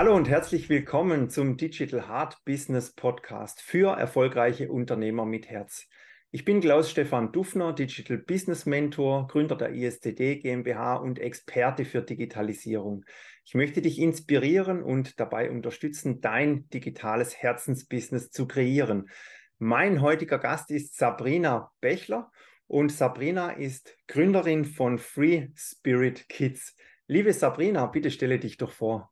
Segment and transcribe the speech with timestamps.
[0.00, 5.86] Hallo und herzlich willkommen zum Digital Hard Business Podcast für erfolgreiche Unternehmer mit Herz.
[6.30, 13.04] Ich bin Klaus-Stefan Dufner, Digital Business Mentor, Gründer der ISTD GmbH und Experte für Digitalisierung.
[13.44, 19.10] Ich möchte dich inspirieren und dabei unterstützen, dein digitales Herzensbusiness zu kreieren.
[19.58, 22.32] Mein heutiger Gast ist Sabrina Bechler
[22.68, 26.74] und Sabrina ist Gründerin von Free Spirit Kids.
[27.06, 29.09] Liebe Sabrina, bitte stelle dich doch vor.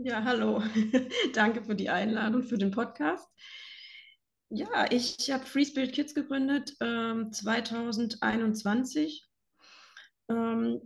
[0.00, 0.62] Ja, hallo.
[1.34, 3.28] Danke für die Einladung für den Podcast.
[4.48, 9.28] Ja, ich habe Free Spirit Kids gegründet ähm, 2021.
[10.30, 10.80] Ähm,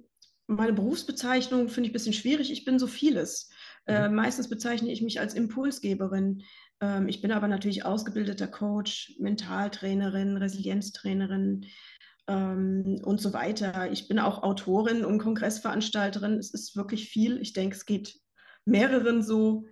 [0.46, 2.50] meine Berufsbezeichnung finde ich ein bisschen schwierig.
[2.50, 3.50] Ich bin so vieles.
[3.84, 4.14] Äh, mhm.
[4.14, 6.42] meistens bezeichne ich mich als Impulsgeberin.
[6.80, 11.66] Ähm, ich bin aber natürlich ausgebildeter Coach, Mentaltrainerin, Resilienztrainerin
[12.28, 13.92] ähm, und so weiter.
[13.92, 16.38] Ich bin auch Autorin und Kongressveranstalterin.
[16.38, 17.42] Es ist wirklich viel.
[17.42, 18.21] Ich denke, es geht
[18.64, 19.66] mehreren so.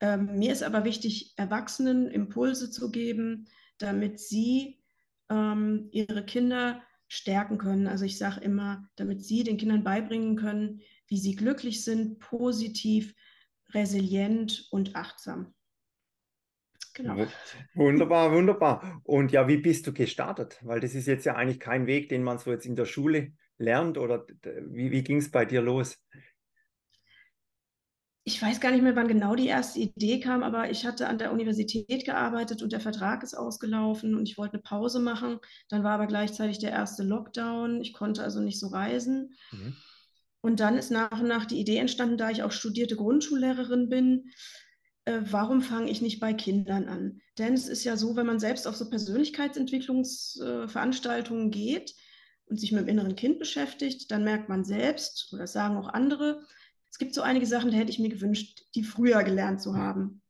[0.00, 3.46] Ähm, mir ist aber wichtig, Erwachsenen Impulse zu geben,
[3.78, 4.82] damit sie
[5.30, 7.86] ähm, ihre Kinder stärken können.
[7.86, 13.14] Also ich sage immer, damit sie den Kindern beibringen können, wie sie glücklich sind, positiv,
[13.74, 15.54] resilient und achtsam.
[16.94, 17.26] Genau.
[17.74, 19.00] Wunderbar, wunderbar.
[19.04, 20.58] Und ja, wie bist du gestartet?
[20.62, 23.32] Weil das ist jetzt ja eigentlich kein Weg, den man so jetzt in der Schule
[23.56, 23.96] lernt.
[23.96, 24.26] Oder
[24.68, 25.98] wie, wie ging es bei dir los?
[28.24, 31.18] Ich weiß gar nicht mehr, wann genau die erste Idee kam, aber ich hatte an
[31.18, 35.40] der Universität gearbeitet und der Vertrag ist ausgelaufen und ich wollte eine Pause machen.
[35.68, 37.80] Dann war aber gleichzeitig der erste Lockdown.
[37.80, 39.34] Ich konnte also nicht so reisen.
[39.50, 39.74] Mhm.
[40.40, 44.30] Und dann ist nach und nach die Idee entstanden, da ich auch studierte Grundschullehrerin bin,
[45.04, 47.20] äh, warum fange ich nicht bei Kindern an?
[47.38, 51.96] Denn es ist ja so, wenn man selbst auf so Persönlichkeitsentwicklungsveranstaltungen äh, geht
[52.46, 55.88] und sich mit dem inneren Kind beschäftigt, dann merkt man selbst, oder das sagen auch
[55.88, 56.44] andere,
[56.92, 60.20] es gibt so einige Sachen, da hätte ich mir gewünscht, die früher gelernt zu haben.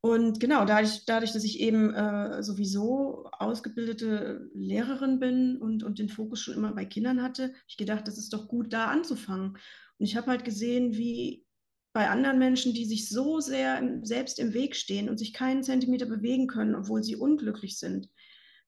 [0.00, 6.08] Und genau, dadurch, dadurch dass ich eben äh, sowieso ausgebildete Lehrerin bin und, und den
[6.08, 9.50] Fokus schon immer bei Kindern hatte, habe ich gedacht, das ist doch gut, da anzufangen.
[9.98, 11.44] Und ich habe halt gesehen, wie
[11.92, 15.62] bei anderen Menschen, die sich so sehr im, selbst im Weg stehen und sich keinen
[15.62, 18.08] Zentimeter bewegen können, obwohl sie unglücklich sind,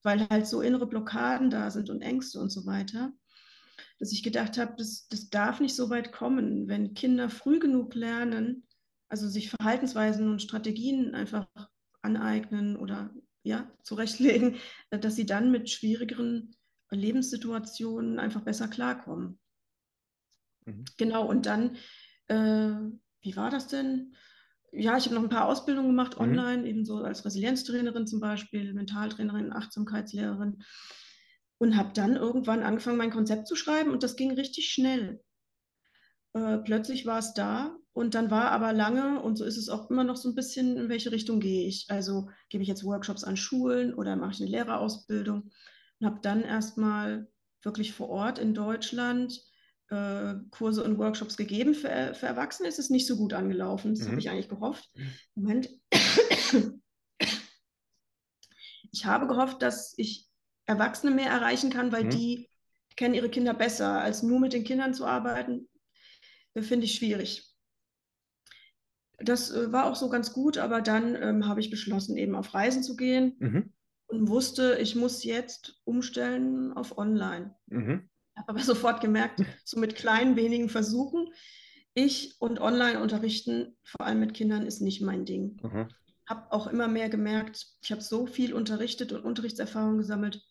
[0.03, 3.11] weil halt so innere Blockaden da sind und Ängste und so weiter,
[3.99, 6.67] dass ich gedacht habe, das, das darf nicht so weit kommen.
[6.67, 8.67] Wenn Kinder früh genug lernen,
[9.09, 11.47] also sich Verhaltensweisen und Strategien einfach
[12.01, 14.55] aneignen oder ja, zurechtlegen,
[14.89, 16.55] äh, dass sie dann mit schwierigeren
[16.91, 19.39] Lebenssituationen einfach besser klarkommen.
[20.65, 20.85] Mhm.
[20.97, 21.77] Genau, und dann,
[22.27, 22.71] äh,
[23.21, 24.15] wie war das denn?
[24.71, 26.21] Ja, ich habe noch ein paar Ausbildungen gemacht mhm.
[26.21, 30.63] online, ebenso als Resilienztrainerin zum Beispiel, Mentaltrainerin, Achtsamkeitslehrerin
[31.57, 35.21] und habe dann irgendwann angefangen, mein Konzept zu schreiben und das ging richtig schnell.
[36.33, 39.89] Äh, plötzlich war es da und dann war aber lange, und so ist es auch
[39.89, 41.85] immer noch so ein bisschen, in welche Richtung gehe ich.
[41.89, 45.49] Also gebe ich jetzt Workshops an Schulen oder mache ich eine Lehrerausbildung
[45.99, 47.29] und habe dann erstmal
[47.63, 49.41] wirklich vor Ort in Deutschland
[49.89, 51.73] äh, Kurse und Workshops gegeben.
[51.73, 53.95] Für, für Erwachsene ist es nicht so gut angelaufen.
[53.95, 54.11] Das mhm.
[54.11, 54.89] habe ich eigentlich gehofft.
[55.35, 55.69] Moment.
[58.91, 60.29] Ich habe gehofft, dass ich
[60.65, 62.09] Erwachsene mehr erreichen kann, weil mhm.
[62.09, 62.49] die
[62.95, 64.01] kennen ihre Kinder besser.
[64.01, 65.67] Als nur mit den Kindern zu arbeiten,
[66.53, 67.51] äh, finde ich schwierig.
[69.19, 72.53] Das äh, war auch so ganz gut, aber dann ähm, habe ich beschlossen, eben auf
[72.53, 73.73] Reisen zu gehen mhm.
[74.07, 77.55] und wusste, ich muss jetzt umstellen auf Online.
[77.67, 78.09] Mhm.
[78.35, 81.29] Habe aber sofort gemerkt, so mit kleinen, wenigen Versuchen,
[81.93, 85.57] ich und online unterrichten, vor allem mit Kindern, ist nicht mein Ding.
[85.63, 85.87] Mhm.
[86.27, 90.43] Habe auch immer mehr gemerkt, ich habe so viel unterrichtet und Unterrichtserfahrung gesammelt,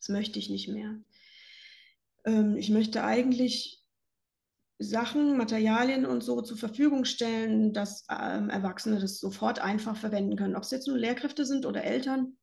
[0.00, 0.98] das möchte ich nicht mehr.
[2.24, 3.84] Ähm, ich möchte eigentlich
[4.78, 10.56] Sachen, Materialien und so zur Verfügung stellen, dass ähm, Erwachsene das sofort einfach verwenden können.
[10.56, 12.38] Ob es jetzt nur Lehrkräfte sind oder Eltern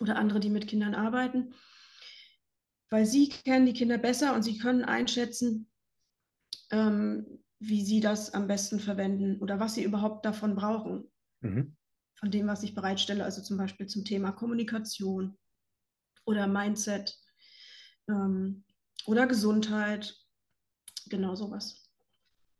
[0.00, 1.52] oder andere, die mit Kindern arbeiten.
[2.88, 5.68] Weil sie kennen die Kinder besser und sie können einschätzen,
[6.70, 11.10] ähm, wie sie das am besten verwenden oder was sie überhaupt davon brauchen.
[11.40, 11.76] Mhm.
[12.14, 15.36] Von dem, was ich bereitstelle, also zum Beispiel zum Thema Kommunikation
[16.26, 17.18] oder Mindset
[18.08, 18.64] ähm,
[19.06, 20.14] oder Gesundheit,
[21.08, 21.82] genau sowas.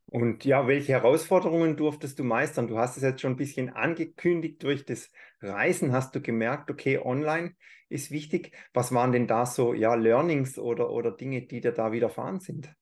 [0.08, 2.68] Und ja, welche Herausforderungen durftest du meistern?
[2.68, 5.10] Du hast es jetzt schon ein bisschen angekündigt durch das
[5.42, 5.92] Reisen.
[5.92, 7.56] Hast du gemerkt, okay, online
[7.88, 8.52] ist wichtig.
[8.72, 12.72] Was waren denn da so ja, Learnings oder, oder Dinge, die dir da widerfahren sind?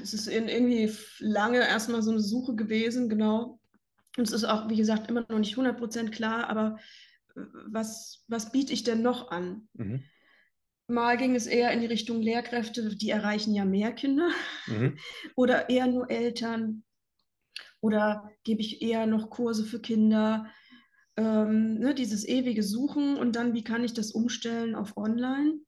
[0.00, 3.58] Es ist irgendwie lange erstmal so eine Suche gewesen, genau.
[4.16, 6.78] Und es ist auch, wie gesagt, immer noch nicht 100% klar, aber
[7.34, 9.68] was, was biete ich denn noch an?
[9.74, 10.04] Mhm.
[10.86, 14.30] Mal ging es eher in die Richtung Lehrkräfte, die erreichen ja mehr Kinder.
[14.66, 14.98] Mhm.
[15.36, 16.84] Oder eher nur Eltern,
[17.80, 20.50] Oder gebe ich eher noch Kurse für Kinder?
[21.16, 25.60] Ähm, ne, dieses ewige Suchen und dann, wie kann ich das umstellen auf Online?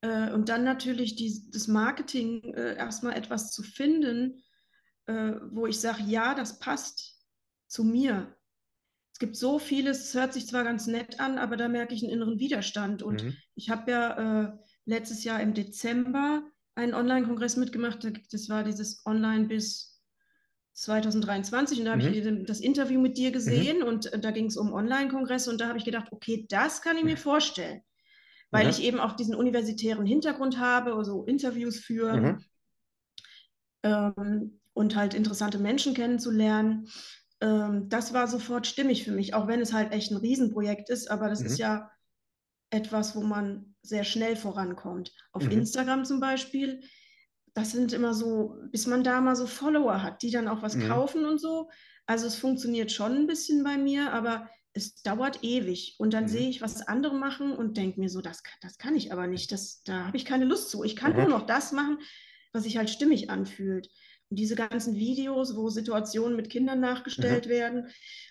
[0.00, 4.42] Äh, und dann natürlich die, das Marketing, äh, erstmal etwas zu finden,
[5.06, 7.24] äh, wo ich sage, ja, das passt
[7.68, 8.36] zu mir.
[9.18, 12.04] Es gibt so vieles, es hört sich zwar ganz nett an, aber da merke ich
[12.04, 13.02] einen inneren Widerstand.
[13.02, 13.36] Und mhm.
[13.56, 14.52] ich habe ja äh,
[14.84, 16.44] letztes Jahr im Dezember
[16.76, 18.06] einen Online-Kongress mitgemacht.
[18.30, 20.00] Das war dieses Online bis
[20.74, 22.12] 2023 und da habe mhm.
[22.12, 23.88] ich das Interview mit dir gesehen mhm.
[23.88, 26.96] und äh, da ging es um Online-Kongresse und da habe ich gedacht, okay, das kann
[26.96, 27.82] ich mir vorstellen,
[28.52, 28.70] weil mhm.
[28.70, 32.44] ich eben auch diesen universitären Hintergrund habe, also Interviews führen mhm.
[33.82, 36.86] ähm, und halt interessante Menschen kennenzulernen.
[37.40, 41.10] Ähm, das war sofort stimmig für mich, auch wenn es halt echt ein Riesenprojekt ist,
[41.10, 41.58] aber das ist mhm.
[41.58, 41.90] ja
[42.70, 45.12] etwas, wo man sehr schnell vorankommt.
[45.32, 45.52] Auf mhm.
[45.52, 46.82] Instagram zum Beispiel
[47.58, 50.76] das sind immer so, bis man da mal so Follower hat, die dann auch was
[50.76, 50.88] mhm.
[50.88, 51.68] kaufen und so.
[52.06, 55.96] Also es funktioniert schon ein bisschen bei mir, aber es dauert ewig.
[55.98, 56.28] Und dann mhm.
[56.28, 59.50] sehe ich, was andere machen und denke mir so, das, das kann ich aber nicht.
[59.50, 60.84] Das, da habe ich keine Lust zu.
[60.84, 61.18] Ich kann mhm.
[61.18, 61.98] nur noch das machen,
[62.52, 63.88] was sich halt stimmig anfühlt.
[64.30, 67.50] Diese ganzen Videos, wo Situationen mit Kindern nachgestellt mhm.
[67.50, 67.86] werden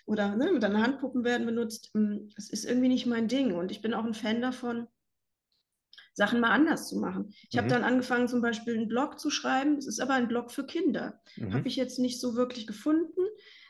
[0.06, 3.54] oder ne, dann Handpuppen werden benutzt, hm, das ist irgendwie nicht mein Ding.
[3.54, 4.86] Und ich bin auch ein Fan davon,
[6.18, 7.32] Sachen mal anders zu machen.
[7.48, 7.58] Ich mhm.
[7.58, 9.76] habe dann angefangen, zum Beispiel einen Blog zu schreiben.
[9.76, 11.20] Es ist aber ein Blog für Kinder.
[11.36, 11.54] Mhm.
[11.54, 13.22] Habe ich jetzt nicht so wirklich gefunden.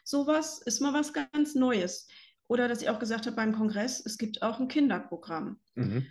[0.02, 2.08] Sowas ist mal was ganz Neues.
[2.48, 5.60] Oder dass ich auch gesagt habe beim Kongress, es gibt auch ein Kinderprogramm.
[5.74, 6.06] Mhm.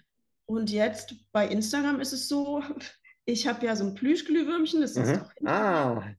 [0.45, 2.61] Und jetzt bei Instagram ist es so,
[3.27, 5.31] ich habe ja so ein Plüschglühwürmchen, das ist doch.
[5.41, 5.47] Mhm.
[5.47, 6.15] Ah.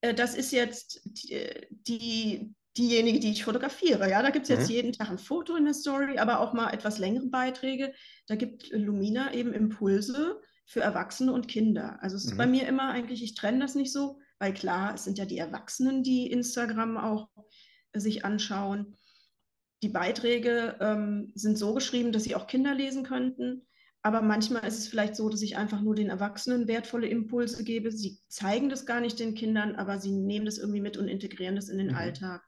[0.00, 4.08] Äh, das ist jetzt die, die, diejenige, die ich fotografiere.
[4.08, 4.74] Ja, da gibt es jetzt mhm.
[4.74, 7.92] jeden Tag ein Foto in der Story, aber auch mal etwas längere Beiträge.
[8.28, 11.98] Da gibt Lumina eben Impulse für Erwachsene und Kinder.
[12.00, 12.52] Also es ist bei mhm.
[12.52, 16.04] mir immer eigentlich, ich trenne das nicht so, weil klar, es sind ja die Erwachsenen,
[16.04, 17.28] die Instagram auch
[17.92, 18.96] äh, sich anschauen.
[19.82, 23.66] Die Beiträge ähm, sind so geschrieben, dass sie auch Kinder lesen könnten.
[24.04, 27.92] Aber manchmal ist es vielleicht so, dass ich einfach nur den Erwachsenen wertvolle Impulse gebe.
[27.92, 31.54] Sie zeigen das gar nicht den Kindern, aber sie nehmen das irgendwie mit und integrieren
[31.54, 31.96] das in den mhm.
[31.96, 32.42] Alltag.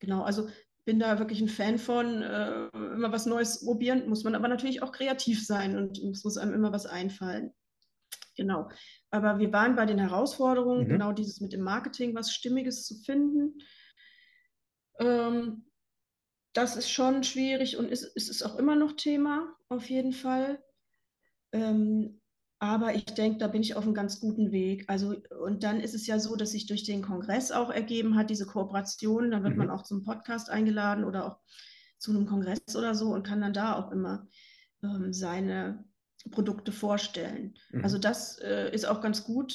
[0.00, 0.48] Genau, also
[0.84, 4.82] bin da wirklich ein Fan von, äh, immer was Neues probieren, muss man aber natürlich
[4.82, 7.52] auch kreativ sein und es muss einem immer was einfallen.
[8.36, 8.68] Genau.
[9.10, 10.88] Aber wir waren bei den Herausforderungen, mhm.
[10.88, 13.58] genau dieses mit dem Marketing, was Stimmiges zu finden.
[14.98, 15.66] Ähm,
[16.52, 20.60] das ist schon schwierig und ist, ist es auch immer noch Thema, auf jeden Fall.
[21.52, 22.20] Ähm,
[22.58, 24.84] aber ich denke, da bin ich auf einem ganz guten Weg.
[24.88, 28.28] Also, und dann ist es ja so, dass sich durch den Kongress auch ergeben hat,
[28.28, 29.30] diese Kooperation.
[29.30, 29.60] Da wird mhm.
[29.60, 31.38] man auch zum Podcast eingeladen oder auch
[31.98, 34.28] zu einem Kongress oder so und kann dann da auch immer
[34.82, 35.84] ähm, seine
[36.30, 37.56] Produkte vorstellen.
[37.70, 37.82] Mhm.
[37.82, 39.54] Also das äh, ist auch ganz gut,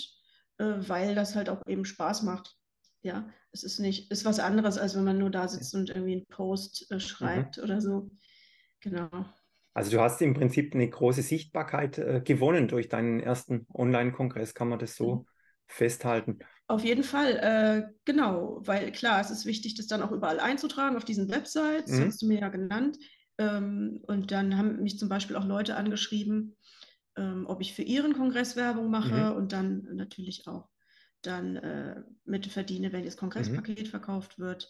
[0.57, 2.57] äh, weil das halt auch eben Spaß macht.
[3.03, 6.13] Ja, es ist nicht, ist was anderes, als wenn man nur da sitzt und irgendwie
[6.13, 7.63] einen Post äh, schreibt mhm.
[7.63, 8.09] oder so.
[8.79, 9.25] Genau.
[9.75, 14.69] Also du hast im Prinzip eine große Sichtbarkeit äh, gewonnen durch deinen ersten Online-Kongress, kann
[14.69, 15.25] man das so mhm.
[15.67, 16.39] festhalten?
[16.67, 20.95] Auf jeden Fall, äh, genau, weil klar, es ist wichtig, das dann auch überall einzutragen
[20.95, 22.05] auf diesen Websites, mhm.
[22.05, 22.97] hast du mir ja genannt.
[23.37, 26.55] Ähm, und dann haben mich zum Beispiel auch Leute angeschrieben,
[27.17, 29.35] ähm, ob ich für ihren Kongress Werbung mache mhm.
[29.35, 30.69] und dann natürlich auch
[31.21, 33.89] dann äh, mit verdiene, wenn das Kongresspaket mhm.
[33.89, 34.69] verkauft wird.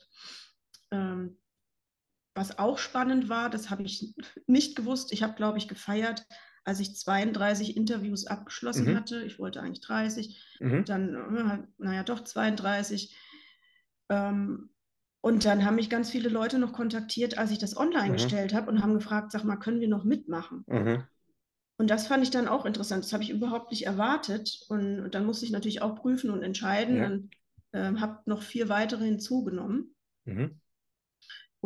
[0.89, 1.37] Ähm,
[2.35, 4.13] was auch spannend war, das habe ich
[4.45, 5.13] nicht gewusst.
[5.13, 6.27] Ich habe, glaube ich, gefeiert,
[6.65, 8.97] als ich 32 Interviews abgeschlossen mhm.
[8.97, 9.23] hatte.
[9.23, 10.85] Ich wollte eigentlich 30, mhm.
[10.85, 13.15] dann, äh, naja, doch 32.
[14.09, 14.69] Ähm,
[15.21, 18.13] und dann haben mich ganz viele Leute noch kontaktiert, als ich das online mhm.
[18.13, 20.63] gestellt habe und haben gefragt, sag mal, können wir noch mitmachen?
[20.67, 21.03] Mhm.
[21.77, 23.03] Und das fand ich dann auch interessant.
[23.03, 24.59] Das habe ich überhaupt nicht erwartet.
[24.69, 27.05] Und, und, dann musste ich natürlich auch prüfen und entscheiden ja.
[27.07, 27.29] und
[27.71, 29.95] äh, habe noch vier weitere hinzugenommen.
[30.25, 30.59] Mhm.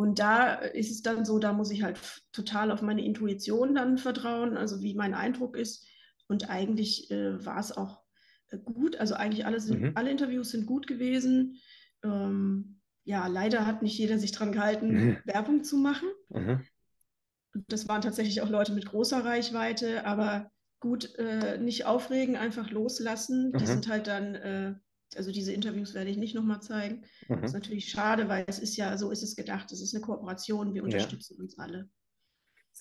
[0.00, 2.00] Und da ist es dann so, da muss ich halt
[2.32, 5.86] total auf meine Intuition dann vertrauen, also wie mein Eindruck ist.
[6.26, 8.00] Und eigentlich äh, war es auch
[8.48, 8.96] äh, gut.
[8.96, 9.92] Also eigentlich alle, sind, mhm.
[9.96, 11.58] alle Interviews sind gut gewesen.
[12.02, 15.16] Ähm, ja, leider hat nicht jeder sich dran gehalten, mhm.
[15.26, 16.08] Werbung zu machen.
[16.30, 16.64] Mhm.
[17.68, 23.52] Das waren tatsächlich auch Leute mit großer Reichweite, aber gut, äh, nicht aufregen, einfach loslassen.
[23.52, 23.68] Die mhm.
[23.68, 24.74] sind halt dann äh,
[25.16, 27.04] also diese Interviews werde ich nicht nochmal zeigen.
[27.28, 27.40] Mhm.
[27.40, 30.02] Das ist natürlich schade, weil es ist ja, so ist es gedacht, es ist eine
[30.02, 31.42] Kooperation, wir unterstützen ja.
[31.42, 31.88] uns alle.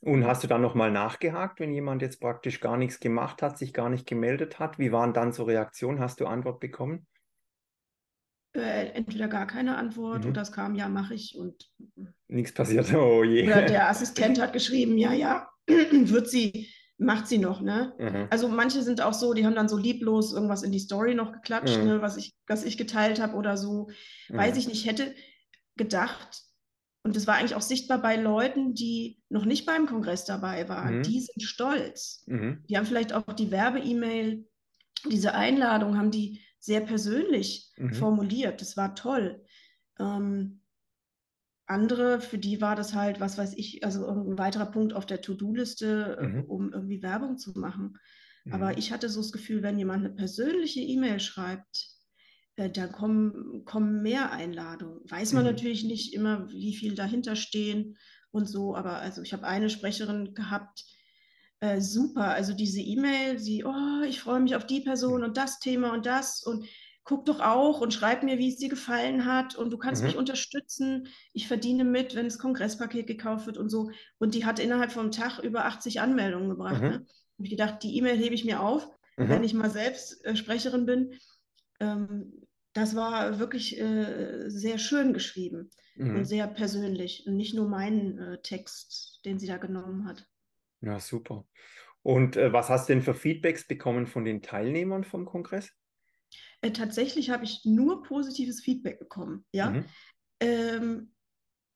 [0.01, 3.73] Und hast du dann nochmal nachgehakt, wenn jemand jetzt praktisch gar nichts gemacht hat, sich
[3.73, 4.79] gar nicht gemeldet hat?
[4.79, 5.99] Wie waren dann so Reaktionen?
[5.99, 7.05] Hast du Antwort bekommen?
[8.53, 10.31] Äh, entweder gar keine Antwort mhm.
[10.31, 11.69] oder es kam, ja, mache ich und
[12.27, 12.91] nichts passiert.
[12.93, 13.43] Oh je.
[13.43, 16.67] Oder der Assistent hat geschrieben, ja, ja, wird sie
[16.99, 17.93] macht sie noch, ne?
[17.97, 18.27] Mhm.
[18.29, 21.31] Also manche sind auch so, die haben dann so lieblos irgendwas in die Story noch
[21.31, 21.85] geklatscht, Mhm.
[21.85, 23.89] ne, was ich, was ich geteilt habe oder so.
[24.29, 24.59] Weiß Mhm.
[24.59, 25.15] ich nicht, hätte
[25.77, 26.43] gedacht,
[27.03, 30.99] und das war eigentlich auch sichtbar bei Leuten, die noch nicht beim Kongress dabei waren,
[30.99, 31.03] Mhm.
[31.03, 32.23] die sind stolz.
[32.27, 32.63] Mhm.
[32.69, 34.47] Die haben vielleicht auch die Werbe-E-Mail,
[35.09, 37.93] diese Einladung, haben die sehr persönlich Mhm.
[37.93, 38.59] formuliert.
[38.61, 39.45] Das war toll.
[39.97, 40.61] Ähm,
[41.69, 45.21] andere, für die war das halt, was weiß ich, also irgendein weiterer Punkt auf der
[45.21, 46.51] To-Do-Liste, äh, Mhm.
[46.51, 47.97] um irgendwie Werbung zu machen.
[48.45, 48.49] Mhm.
[48.49, 51.89] Aber ich hatte so das Gefühl, wenn jemand eine persönliche E-Mail schreibt,
[52.55, 55.01] äh, dann kommen, kommen mehr Einladungen.
[55.09, 55.45] Weiß man Mhm.
[55.45, 57.97] natürlich nicht immer, wie viel dahinter stehen
[58.31, 60.85] und so, aber also ich habe eine Sprecherin gehabt,
[61.59, 65.59] äh, super, also diese E-Mail, sie, oh, ich freue mich auf die Person und das
[65.59, 66.65] Thema und das und
[67.09, 70.07] guck doch auch und schreib mir, wie es dir gefallen hat und du kannst Mhm.
[70.07, 71.07] mich unterstützen.
[71.33, 73.89] Ich verdiene mit, wenn das Kongresspaket gekauft wird und so.
[74.19, 76.83] Und die hat innerhalb vom Tag über 80 Anmeldungen gebracht.
[76.83, 76.87] Mhm.
[76.87, 76.97] Ne?
[76.97, 77.07] Habe
[77.45, 78.87] ich gedacht, die E-Mail hebe ich mir auf,
[79.23, 79.43] wenn Mhm.
[79.43, 81.15] ich mal selbst äh, Sprecherin bin.
[81.79, 85.71] Ähm, das war wirklich äh, sehr schön geschrieben
[86.11, 86.25] und Mhm.
[86.25, 90.27] sehr persönlich und nicht nur meinen äh, Text, den sie da genommen hat.
[90.81, 91.47] Ja, super.
[92.03, 95.73] Und äh, was hast du denn für Feedbacks bekommen von den Teilnehmern vom Kongress?
[96.61, 99.45] Äh, tatsächlich habe ich nur positives Feedback bekommen.
[99.51, 99.85] Ja, Mhm.
[100.39, 101.13] ähm,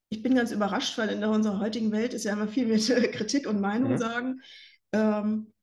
[0.09, 3.07] ich bin ganz überrascht, weil in unserer heutigen Welt ist ja immer viel mit äh,
[3.09, 3.97] Kritik und Meinung Mhm.
[3.97, 4.41] sagen.
[4.93, 5.53] Ähm,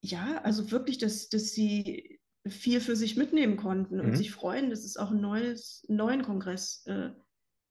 [0.00, 4.16] ja, also wirklich, dass, dass sie viel für sich mitnehmen konnten und Mhm.
[4.16, 7.10] sich freuen, dass es auch ein neues, einen neuen Kongress äh,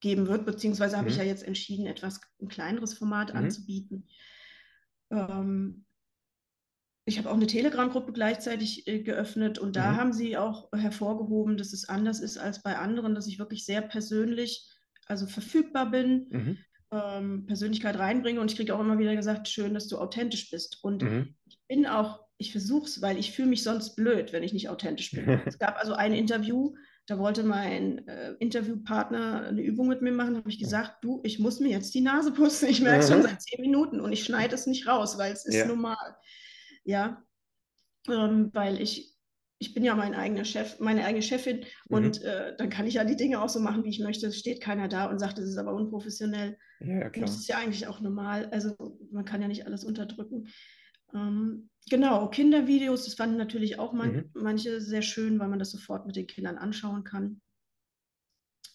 [0.02, 1.20] geben wird, beziehungsweise habe ich Mhm.
[1.20, 3.36] ja jetzt entschieden, etwas ein kleineres Format Mhm.
[3.36, 4.08] anzubieten.
[5.10, 5.86] Ähm,
[7.08, 9.98] ich habe auch eine Telegram-Gruppe gleichzeitig äh, geöffnet und da Mhm.
[9.98, 13.82] haben sie auch hervorgehoben, dass es anders ist als bei anderen, dass ich wirklich sehr
[13.82, 14.70] persönlich,
[15.08, 16.58] also verfügbar bin, Mhm.
[16.92, 20.80] ähm, Persönlichkeit reinbringe und ich kriege auch immer wieder gesagt, schön, dass du authentisch bist.
[20.84, 21.36] Und Mhm.
[21.46, 24.68] ich bin auch, ich versuche es, weil ich fühle mich sonst blöd, wenn ich nicht
[24.70, 25.26] authentisch bin.
[25.56, 30.36] Es gab also ein Interview, da wollte mein äh, Interviewpartner eine Übung mit mir machen,
[30.36, 32.68] habe ich gesagt, du, ich muss mir jetzt die Nase putzen.
[32.68, 33.24] Ich merke es schon Mhm.
[33.24, 35.66] seit zehn Minuten und ich schneide es nicht raus, weil es ist Ja.
[35.66, 36.16] normal.
[36.88, 37.22] Ja,
[38.08, 39.16] ähm, weil ich,
[39.60, 42.26] ich bin ja mein eigener Chef, meine eigene Chefin und Mhm.
[42.26, 44.28] äh, dann kann ich ja die Dinge auch so machen, wie ich möchte.
[44.28, 46.58] Es steht keiner da und sagt, das ist aber unprofessionell.
[46.80, 47.26] Ja, ja, Und klar.
[47.26, 48.46] das ist ja eigentlich auch normal.
[48.52, 48.76] Also
[49.12, 50.48] man kann ja nicht alles unterdrücken.
[51.14, 54.32] Ähm, genau, Kindervideos, das fanden natürlich auch man, Mhm.
[54.34, 57.42] manche sehr schön, weil man das sofort mit den Kindern anschauen kann.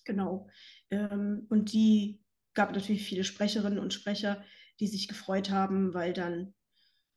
[0.05, 0.49] Genau.
[0.91, 2.21] Ähm, und die
[2.55, 4.45] gab natürlich viele Sprecherinnen und Sprecher,
[4.81, 6.55] die sich gefreut haben, weil dann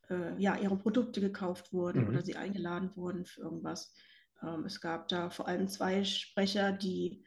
[0.09, 2.25] äh, ja, ihre Produkte gekauft wurden oder Mhm.
[2.25, 3.93] sie eingeladen wurden für irgendwas.
[4.41, 7.25] Ähm, es gab da vor allem zwei Sprecher, die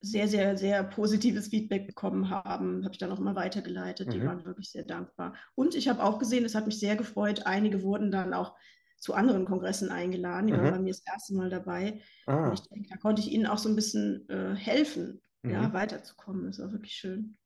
[0.00, 2.84] sehr, sehr, sehr positives Feedback bekommen haben.
[2.84, 4.12] Habe ich dann auch mal weitergeleitet.
[4.12, 4.24] Die Mhm.
[4.24, 5.36] waren wirklich sehr dankbar.
[5.54, 8.56] Und ich habe auch gesehen, es hat mich sehr gefreut, einige wurden dann auch
[8.98, 10.46] zu anderen Kongressen eingeladen.
[10.48, 10.80] Die waren bei Mhm.
[10.80, 12.02] mir das erste Mal dabei.
[12.42, 12.60] Und Ah.
[12.60, 15.72] ich denke, da konnte ich ihnen auch so ein bisschen äh, helfen, ja, Mhm.
[15.72, 16.46] weiterzukommen.
[16.46, 17.38] Das war wirklich schön.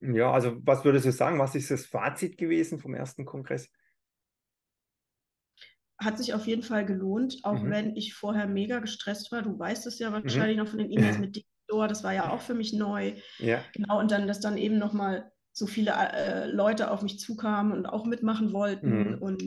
[0.00, 1.38] Ja, also was würdest du sagen?
[1.38, 3.70] Was ist das Fazit gewesen vom ersten Kongress?
[5.98, 7.70] Hat sich auf jeden Fall gelohnt, auch Mhm.
[7.70, 9.42] wenn ich vorher mega gestresst war.
[9.42, 10.14] Du weißt es ja Mhm.
[10.24, 13.14] wahrscheinlich noch von den E-Mails mit Diktor, das war ja auch für mich neu.
[13.38, 13.62] Ja.
[13.72, 17.86] Genau, und dann, dass dann eben nochmal so viele äh, Leute auf mich zukamen und
[17.86, 19.12] auch mitmachen wollten.
[19.14, 19.22] Mhm.
[19.22, 19.42] Und,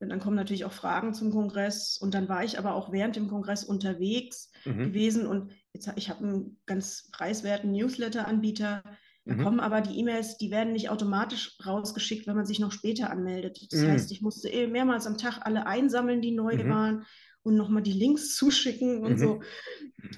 [0.00, 1.96] und dann kommen natürlich auch Fragen zum Kongress.
[1.98, 4.78] Und dann war ich aber auch während dem Kongress unterwegs Mhm.
[4.86, 5.26] gewesen.
[5.26, 8.82] Und jetzt, ich habe einen ganz preiswerten Newsletter-Anbieter.
[9.28, 9.42] Da Mhm.
[9.42, 13.60] kommen aber die E-Mails, die werden nicht automatisch rausgeschickt, wenn man sich noch später anmeldet.
[13.70, 13.90] Das Mhm.
[13.90, 16.70] heißt, ich musste eh mehrmals am Tag alle einsammeln, die neu Mhm.
[16.70, 17.04] waren
[17.42, 19.18] und nochmal die Links zuschicken und Mhm.
[19.18, 19.42] so.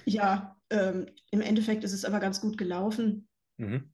[0.04, 3.28] Ja, ähm, im Endeffekt ist es aber ganz gut gelaufen.
[3.58, 3.90] Mhm.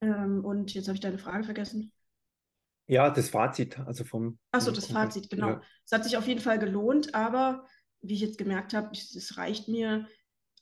[0.00, 1.92] Ähm, und jetzt habe ich deine Frage vergessen.
[2.86, 5.14] Ja, das Fazit, also vom, Achso, vom das Kongress.
[5.14, 5.48] Fazit, genau.
[5.48, 5.62] Ja.
[5.84, 7.66] Es hat sich auf jeden Fall gelohnt, aber
[8.02, 10.06] wie ich jetzt gemerkt habe, es reicht mir,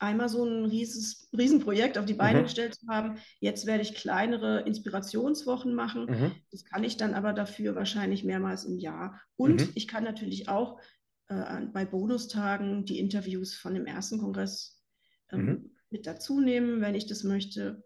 [0.00, 2.45] einmal so ein rieses, Riesenprojekt auf die Beine Mhm.
[2.45, 3.19] gestellt zu haben.
[3.38, 6.07] Jetzt werde ich kleinere Inspirationswochen machen.
[6.07, 6.33] Mhm.
[6.50, 9.21] Das kann ich dann aber dafür wahrscheinlich mehrmals im Jahr.
[9.37, 9.73] Und Mhm.
[9.75, 10.80] ich kann natürlich auch
[11.28, 14.83] äh, bei Bonustagen die Interviews von dem ersten Kongress
[15.30, 15.71] ähm, Mhm.
[15.90, 17.85] mit dazu nehmen, wenn ich das möchte.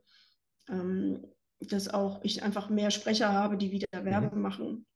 [0.68, 1.26] Ähm,
[1.60, 4.04] dass auch ich einfach mehr Sprecher habe, die wieder Mhm.
[4.04, 4.86] Werbung machen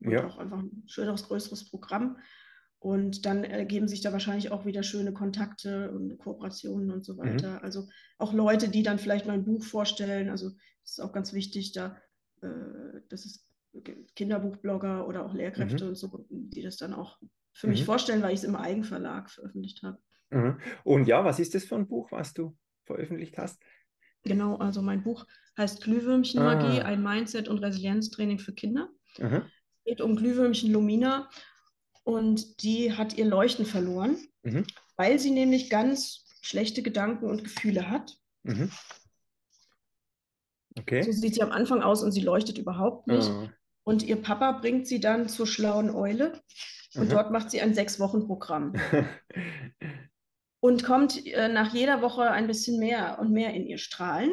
[0.00, 0.26] und Ja.
[0.26, 2.18] auch einfach ein schöneres, größeres Programm.
[2.78, 7.18] Und dann ergeben sich da wahrscheinlich auch wieder schöne Kontakte und Kooperationen und so Mhm.
[7.18, 7.62] weiter.
[7.64, 10.28] Also auch Leute, die dann vielleicht mein Buch vorstellen.
[10.28, 11.96] Also das ist auch ganz wichtig, da
[12.42, 13.44] äh, das ist
[14.14, 15.90] Kinderbuchblogger oder auch Lehrkräfte Mhm.
[15.90, 17.18] und so, die das dann auch
[17.52, 17.86] für mich Mhm.
[17.86, 19.98] vorstellen, weil ich es im Eigenverlag veröffentlicht habe.
[20.30, 20.58] Mhm.
[20.84, 23.62] Und ja, was ist das für ein Buch, was du veröffentlicht hast?
[24.24, 26.84] Genau, also mein Buch heißt Glühwürmchenmagie, Ah.
[26.86, 28.88] ein Mindset- und Resilienztraining für Kinder.
[29.18, 29.42] Mhm.
[29.86, 31.30] geht um Glühwürmchen Lumina
[32.06, 34.64] und die hat ihr Leuchten verloren, mhm.
[34.96, 38.16] weil sie nämlich ganz schlechte Gedanken und Gefühle hat.
[38.44, 38.70] Mhm.
[40.78, 41.02] Okay.
[41.02, 43.28] So sieht sie am Anfang aus und sie leuchtet überhaupt nicht.
[43.28, 43.48] Oh.
[43.82, 46.40] Und ihr Papa bringt sie dann zur schlauen Eule
[46.94, 47.08] und mhm.
[47.08, 48.74] dort macht sie ein Sechs-Wochen-Programm.
[50.60, 54.32] und kommt äh, nach jeder Woche ein bisschen mehr und mehr in ihr Strahlen,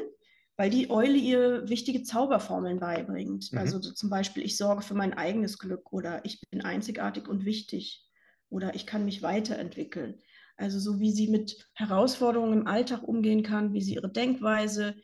[0.55, 3.51] weil die Eule ihr wichtige Zauberformeln beibringt.
[3.51, 3.57] Mhm.
[3.57, 7.45] Also so zum Beispiel, ich sorge für mein eigenes Glück oder ich bin einzigartig und
[7.45, 8.07] wichtig
[8.49, 10.19] oder ich kann mich weiterentwickeln.
[10.55, 14.95] Also so wie sie mit Herausforderungen im Alltag umgehen kann, wie sie ihre Denkweise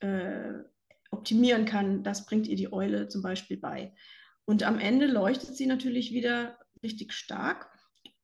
[0.00, 0.52] äh,
[1.10, 3.94] optimieren kann, das bringt ihr die Eule zum Beispiel bei.
[4.44, 7.70] Und am Ende leuchtet sie natürlich wieder richtig stark.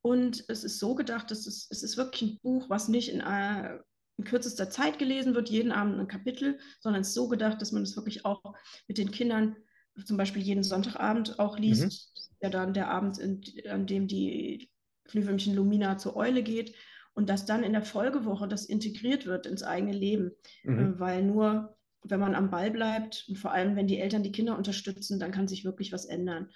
[0.02, 3.20] Und es ist so gedacht, dass es, es ist wirklich ein Buch, was nicht in,
[3.20, 3.78] äh,
[4.22, 7.72] in kürzester Zeit gelesen wird, jeden Abend ein Kapitel, sondern es ist so gedacht, dass
[7.72, 8.54] man es wirklich auch
[8.86, 9.56] mit den Kindern
[10.04, 11.84] zum Beispiel jeden Sonntagabend auch liest.
[11.84, 12.36] Mhm.
[12.40, 14.70] Ja, dann der Abend, in, an dem die
[15.04, 16.74] Glühwürmchen Lumina zur Eule geht
[17.14, 20.32] und dass dann in der Folgewoche das integriert wird ins eigene Leben,
[20.64, 20.78] mhm.
[20.78, 24.32] äh, weil nur wenn man am Ball bleibt und vor allem wenn die Eltern die
[24.32, 26.50] Kinder unterstützen, dann kann sich wirklich was ändern.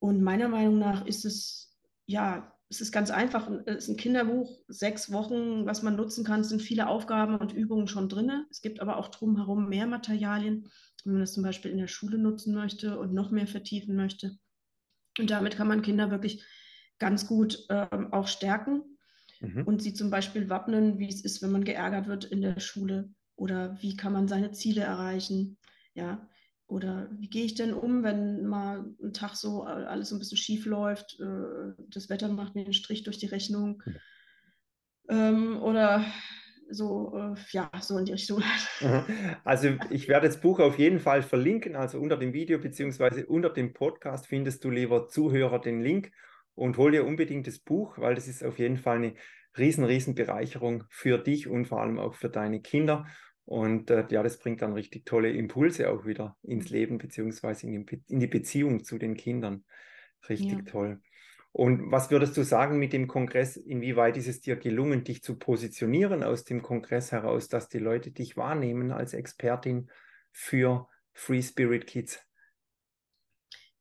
[0.00, 3.50] Und meiner Meinung nach ist es ja, es ist ganz einfach.
[3.64, 6.40] Es ist ein Kinderbuch, sechs Wochen, was man nutzen kann.
[6.40, 8.44] Es sind viele Aufgaben und Übungen schon drin.
[8.50, 10.68] Es gibt aber auch drumherum mehr Materialien,
[11.04, 14.36] wenn man das zum Beispiel in der Schule nutzen möchte und noch mehr vertiefen möchte.
[15.18, 16.44] Und damit kann man Kinder wirklich
[16.98, 18.82] ganz gut ähm, auch stärken
[19.40, 19.62] mhm.
[19.62, 23.10] und sie zum Beispiel wappnen, wie es ist, wenn man geärgert wird in der Schule
[23.36, 25.56] oder wie kann man seine Ziele erreichen.
[25.94, 26.28] Ja,
[26.68, 30.18] oder wie gehe ich denn um, wenn mal ein Tag so äh, alles so ein
[30.18, 33.82] bisschen schief läuft, äh, das Wetter macht mir einen Strich durch die Rechnung.
[35.08, 36.04] Ähm, oder
[36.70, 38.42] so, äh, ja, so in die Richtung.
[39.44, 43.48] Also ich werde das Buch auf jeden Fall verlinken, also unter dem Video beziehungsweise unter
[43.48, 46.12] dem Podcast findest du, lieber Zuhörer, den Link
[46.54, 49.14] und hol dir unbedingt das Buch, weil das ist auf jeden Fall eine
[49.56, 53.06] riesen, riesen Bereicherung für dich und vor allem auch für deine Kinder.
[53.48, 57.86] Und äh, ja, das bringt dann richtig tolle Impulse auch wieder ins Leben, beziehungsweise in
[57.86, 59.64] die, in die Beziehung zu den Kindern.
[60.28, 60.62] Richtig ja.
[60.70, 61.00] toll.
[61.52, 63.56] Und was würdest du sagen mit dem Kongress?
[63.56, 68.10] Inwieweit ist es dir gelungen, dich zu positionieren aus dem Kongress heraus, dass die Leute
[68.10, 69.90] dich wahrnehmen als Expertin
[70.30, 72.20] für Free Spirit Kids?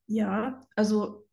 [0.06, 1.28] Ja, also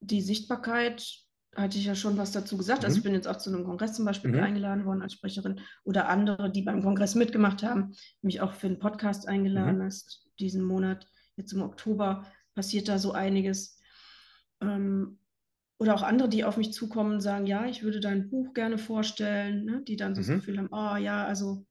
[0.00, 1.23] die Sichtbarkeit
[1.56, 2.82] hatte ich ja schon was dazu gesagt.
[2.82, 2.86] Mhm.
[2.86, 4.40] Also ich bin jetzt auch zu einem Kongress zum Beispiel mhm.
[4.40, 8.78] eingeladen worden als Sprecherin oder andere, die beim Kongress mitgemacht haben, mich auch für einen
[8.78, 9.84] Podcast eingeladen mhm.
[9.84, 11.06] hast diesen Monat.
[11.36, 13.78] Jetzt im Oktober passiert da so einiges.
[14.60, 15.18] Ähm,
[15.78, 18.78] oder auch andere, die auf mich zukommen und sagen, ja, ich würde dein Buch gerne
[18.78, 19.82] vorstellen, ne?
[19.86, 20.34] die dann so das mhm.
[20.36, 21.66] Gefühl haben, oh ja, also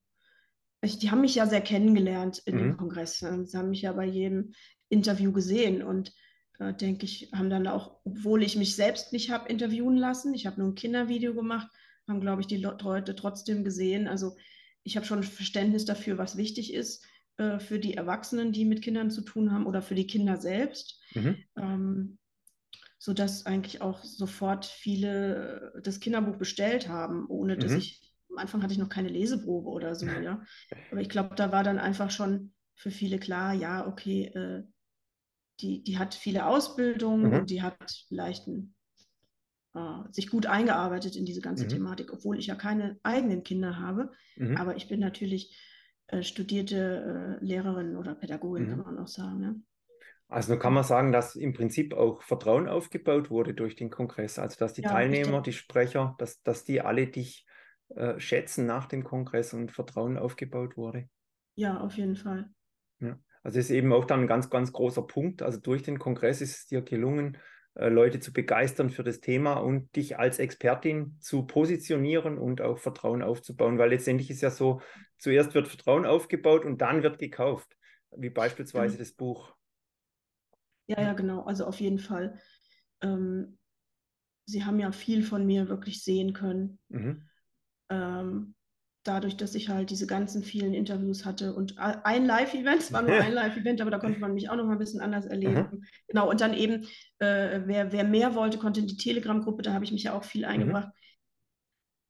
[0.81, 2.77] ich, die haben mich ja sehr kennengelernt in dem mhm.
[2.77, 3.21] Kongress.
[3.21, 3.45] Ne?
[3.45, 4.51] Sie haben mich ja bei jedem
[4.89, 6.13] Interview gesehen und
[6.59, 10.45] äh, denke ich, haben dann auch, obwohl ich mich selbst nicht habe interviewen lassen, ich
[10.45, 11.67] habe nur ein Kindervideo gemacht,
[12.07, 14.07] haben, glaube ich, die Leute trotzdem gesehen.
[14.07, 14.35] Also
[14.83, 17.05] ich habe schon Verständnis dafür, was wichtig ist
[17.37, 20.99] äh, für die Erwachsenen, die mit Kindern zu tun haben oder für die Kinder selbst.
[21.13, 21.37] Mhm.
[21.57, 22.17] Ähm,
[23.03, 27.79] sodass eigentlich auch sofort viele das Kinderbuch bestellt haben, ohne dass mhm.
[27.79, 30.41] ich, am Anfang hatte ich noch keine Leseprobe oder so, ja.
[30.89, 34.63] Aber ich glaube, da war dann einfach schon für viele klar, ja, okay, äh,
[35.63, 37.39] die, die hat viele Ausbildungen mhm.
[37.39, 38.75] und die hat vielleicht ein,
[39.73, 41.69] äh, sich gut eingearbeitet in diese ganze mhm.
[41.69, 44.11] Thematik, obwohl ich ja keine eigenen Kinder habe.
[44.35, 44.57] Mhm.
[44.57, 45.57] Aber ich bin natürlich
[46.07, 48.85] äh, studierte äh, Lehrerin oder Pädagogin, kann mhm.
[48.85, 49.41] man auch sagen.
[49.41, 49.55] Ja.
[50.27, 54.39] Also kann man sagen, dass im Prinzip auch Vertrauen aufgebaut wurde durch den Kongress.
[54.39, 57.45] Also dass die ja, Teilnehmer, die Sprecher, dass, dass die alle dich
[57.89, 61.07] äh, schätzen nach dem Kongress und Vertrauen aufgebaut wurde.
[61.55, 62.49] Ja, auf jeden Fall.
[62.99, 63.19] Ja.
[63.43, 65.41] Also ist eben auch dann ein ganz, ganz großer Punkt.
[65.41, 67.37] Also durch den Kongress ist es dir gelungen,
[67.75, 72.77] äh, Leute zu begeistern für das Thema und dich als Expertin zu positionieren und auch
[72.77, 74.81] Vertrauen aufzubauen, weil letztendlich ist ja so,
[75.17, 77.75] zuerst wird Vertrauen aufgebaut und dann wird gekauft,
[78.15, 78.99] wie beispielsweise mhm.
[78.99, 79.55] das Buch.
[80.87, 81.43] Ja, ja, genau.
[81.43, 82.39] Also auf jeden Fall.
[83.01, 83.57] Ähm,
[84.45, 86.79] Sie haben ja viel von mir wirklich sehen können.
[86.89, 87.29] Mhm.
[87.89, 88.55] Ähm,
[89.03, 93.15] dadurch, dass ich halt diese ganzen vielen Interviews hatte und ein Live-Event, es war nur
[93.19, 95.67] ein Live-Event, aber da konnte man mich auch noch mal ein bisschen anders erleben.
[95.71, 95.83] Mhm.
[96.07, 96.83] Genau, und dann eben,
[97.19, 100.23] äh, wer, wer mehr wollte, konnte in die Telegram-Gruppe, da habe ich mich ja auch
[100.23, 100.87] viel eingebracht.
[100.87, 101.03] Mhm.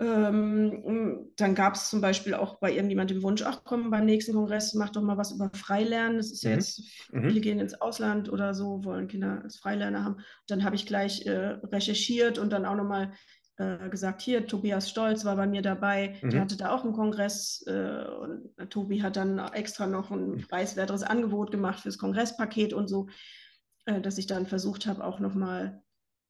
[0.03, 4.33] Ähm, dann gab es zum Beispiel auch bei irgendjemandem den Wunsch, ach komm, beim nächsten
[4.33, 6.17] Kongress mach doch mal was über Freilernen.
[6.17, 6.55] Das ist ja mhm.
[6.55, 7.23] jetzt, mhm.
[7.23, 10.17] viele gehen ins Ausland oder so, wollen Kinder als Freilerner haben.
[10.47, 13.13] Dann habe ich gleich äh, recherchiert und dann auch nochmal
[13.57, 16.29] äh, gesagt, hier, Tobias Stolz war bei mir dabei, mhm.
[16.31, 20.47] der hatte da auch einen Kongress äh, und Tobi hat dann extra noch ein mhm.
[20.47, 23.07] preiswerteres Angebot gemacht fürs Kongresspaket und so.
[23.85, 25.81] äh, dass ich dann versucht habe, auch nochmal,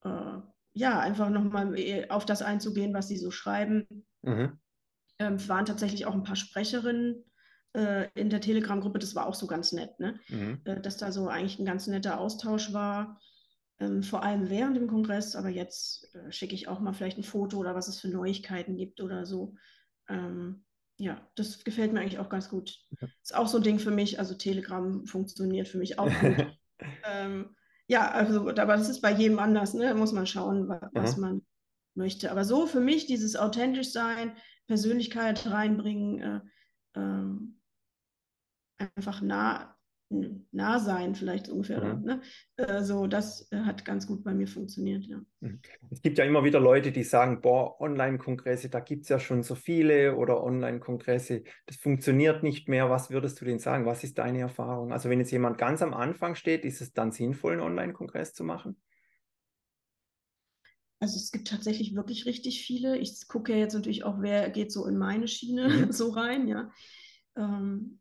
[0.04, 0.38] äh,
[0.74, 1.76] ja, einfach nochmal
[2.10, 3.88] auf das einzugehen, was sie so schreiben.
[4.22, 4.60] Mhm.
[5.20, 7.24] Ähm, waren tatsächlich auch ein paar Sprecherinnen
[7.74, 10.20] äh, in der Telegram-Gruppe, das war auch so ganz nett, ne?
[10.30, 10.62] Mhm.
[10.64, 13.20] Äh, dass da so eigentlich ein ganz netter Austausch war.
[13.80, 17.24] Ähm, vor allem während dem Kongress, aber jetzt äh, schicke ich auch mal vielleicht ein
[17.24, 19.56] Foto oder was es für Neuigkeiten gibt oder so.
[20.08, 20.64] Ähm,
[20.98, 22.78] ja, das gefällt mir eigentlich auch ganz gut.
[23.02, 23.08] Ja.
[23.22, 26.58] Ist auch so ein Ding für mich, also Telegram funktioniert für mich auch gut.
[27.04, 27.56] ähm,
[27.88, 29.86] ja, also, aber das ist bei jedem anders, ne?
[29.86, 31.42] Da muss man schauen, was, was man
[31.96, 32.32] möchte.
[32.32, 34.36] Aber so für mich dieses authentisch sein,
[34.68, 36.42] Persönlichkeit reinbringen, äh,
[36.96, 37.60] ähm,
[38.78, 39.73] einfach nah,
[40.52, 41.96] nah sein, vielleicht ungefähr.
[41.96, 42.04] Mhm.
[42.04, 42.22] Ne?
[42.58, 45.22] Äh, so, das äh, hat ganz gut bei mir funktioniert, ja.
[45.42, 45.60] Mhm.
[45.90, 49.44] Es gibt ja immer wieder Leute, die sagen, boah, Online-Kongresse, da gibt es ja schon
[49.44, 52.90] so viele oder Online-Kongresse, das funktioniert nicht mehr.
[52.90, 53.86] Was würdest du denn sagen?
[53.86, 54.92] Was ist deine Erfahrung?
[54.92, 58.44] Also wenn jetzt jemand ganz am Anfang steht, ist es dann sinnvoll, einen Online-Kongress zu
[58.44, 58.78] machen?
[61.04, 62.98] Also es gibt tatsächlich wirklich richtig viele.
[62.98, 65.92] Ich gucke ja jetzt natürlich auch, wer geht so in meine Schiene mhm.
[65.92, 66.72] so rein, ja.
[67.36, 68.00] Ähm,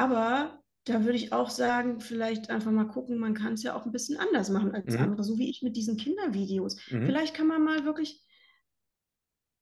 [0.00, 3.86] aber da würde ich auch sagen, vielleicht einfach mal gucken, man kann es ja auch
[3.86, 5.00] ein bisschen anders machen als mhm.
[5.00, 6.76] andere, so wie ich mit diesen Kindervideos.
[6.90, 7.06] Mhm.
[7.06, 8.22] Vielleicht kann man mal wirklich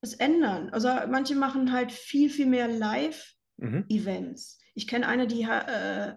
[0.00, 0.70] es ändern.
[0.70, 4.58] Also manche machen halt viel, viel mehr Live-Events.
[4.58, 4.64] Mhm.
[4.74, 6.14] Ich kenne eine, die, äh,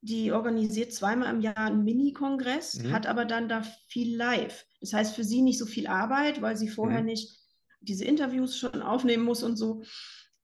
[0.00, 2.92] die organisiert zweimal im Jahr einen Mini-Kongress, mhm.
[2.92, 4.64] hat aber dann da viel live.
[4.80, 7.06] Das heißt für sie nicht so viel Arbeit, weil sie vorher mhm.
[7.06, 7.38] nicht
[7.80, 9.82] diese Interviews schon aufnehmen muss und so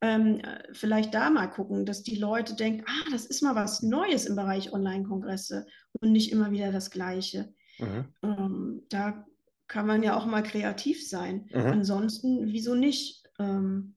[0.01, 0.41] ähm,
[0.73, 4.37] vielleicht da mal gucken, dass die Leute denken, ah, das ist mal was Neues im
[4.37, 5.67] Bereich Online-Kongresse
[6.01, 7.53] und nicht immer wieder das Gleiche.
[7.79, 8.15] Mhm.
[8.23, 9.27] Ähm, da
[9.67, 11.49] kann man ja auch mal kreativ sein.
[11.53, 11.61] Mhm.
[11.61, 13.25] Ansonsten, wieso nicht?
[13.39, 13.97] Ähm,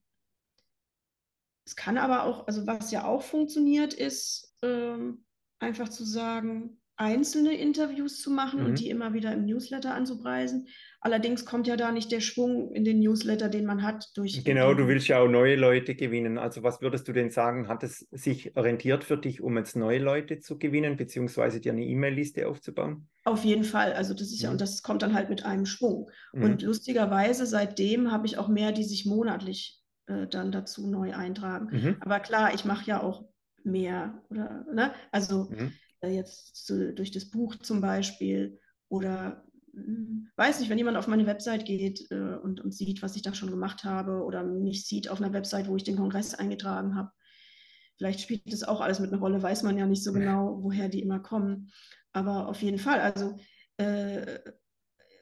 [1.65, 5.23] es kann aber auch, also was ja auch funktioniert, ist ähm,
[5.59, 8.65] einfach zu sagen, einzelne Interviews zu machen mhm.
[8.67, 10.67] und die immer wieder im Newsletter anzupreisen.
[10.99, 14.43] Allerdings kommt ja da nicht der Schwung in den Newsletter, den man hat durch.
[14.43, 16.37] Genau, du willst ja auch neue Leute gewinnen.
[16.37, 19.97] Also was würdest du denn sagen, hat es sich rentiert für dich, um jetzt neue
[19.97, 23.09] Leute zu gewinnen, beziehungsweise dir eine E-Mail-Liste aufzubauen?
[23.23, 23.93] Auf jeden Fall.
[23.93, 24.53] Also das ist ja, mhm.
[24.53, 26.11] und das kommt dann halt mit einem Schwung.
[26.33, 26.43] Mhm.
[26.43, 31.67] Und lustigerweise, seitdem habe ich auch mehr, die sich monatlich äh, dann dazu neu eintragen.
[31.71, 31.95] Mhm.
[31.99, 33.25] Aber klar, ich mache ja auch
[33.63, 34.91] mehr, oder, ne?
[35.11, 35.73] Also mhm.
[36.01, 38.59] Äh, jetzt zu, durch das Buch zum Beispiel
[38.89, 39.43] oder
[40.35, 43.33] weiß nicht, wenn jemand auf meine Website geht äh, und, und sieht, was ich da
[43.33, 47.11] schon gemacht habe oder mich sieht auf einer Website, wo ich den Kongress eingetragen habe,
[47.97, 50.89] vielleicht spielt das auch alles mit einer Rolle, weiß man ja nicht so genau, woher
[50.89, 51.71] die immer kommen.
[52.11, 53.37] Aber auf jeden Fall, also
[53.77, 54.39] äh,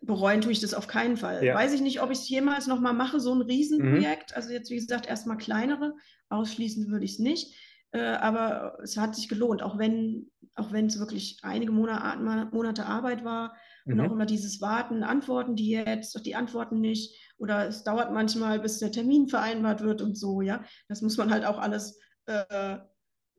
[0.01, 1.43] bereuen tue ich das auf keinen Fall.
[1.43, 1.55] Ja.
[1.55, 4.31] Weiß ich nicht, ob ich es jemals nochmal mache, so ein Riesenprojekt.
[4.31, 4.35] Mhm.
[4.35, 5.93] Also jetzt, wie gesagt, erstmal kleinere,
[6.29, 7.53] ausschließen würde ich es nicht.
[7.91, 12.85] Äh, aber es hat sich gelohnt, auch wenn auch wenn es wirklich einige Monate, Monate
[12.85, 14.01] Arbeit war und mhm.
[14.01, 18.59] auch immer dieses Warten, antworten die jetzt, doch die antworten nicht oder es dauert manchmal,
[18.59, 20.63] bis der Termin vereinbart wird und so, ja.
[20.87, 22.77] Das muss man halt auch alles äh,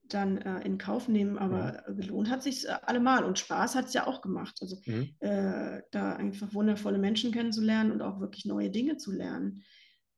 [0.09, 1.97] dann äh, in Kauf nehmen, aber mhm.
[1.97, 4.59] gelohnt hat sich allemal und Spaß hat es ja auch gemacht.
[4.61, 5.15] Also mhm.
[5.21, 9.63] äh, da einfach wundervolle Menschen kennenzulernen und auch wirklich neue Dinge zu lernen,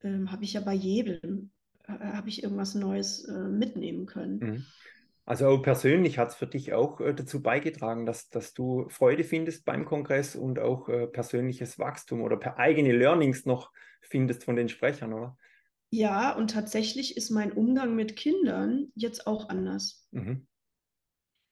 [0.03, 4.39] ähm, habe ich ja bei jedem, äh, habe ich irgendwas Neues äh, mitnehmen können.
[4.39, 4.67] Mhm.
[5.25, 9.25] Also auch persönlich hat es für dich auch äh, dazu beigetragen, dass, dass du Freude
[9.25, 14.57] findest beim Kongress und auch äh, persönliches Wachstum oder per eigene Learnings noch findest von
[14.57, 15.37] den Sprechern, oder?
[15.91, 20.09] Ja, und tatsächlich ist mein Umgang mit Kindern jetzt auch anders.
[20.11, 20.47] Mhm.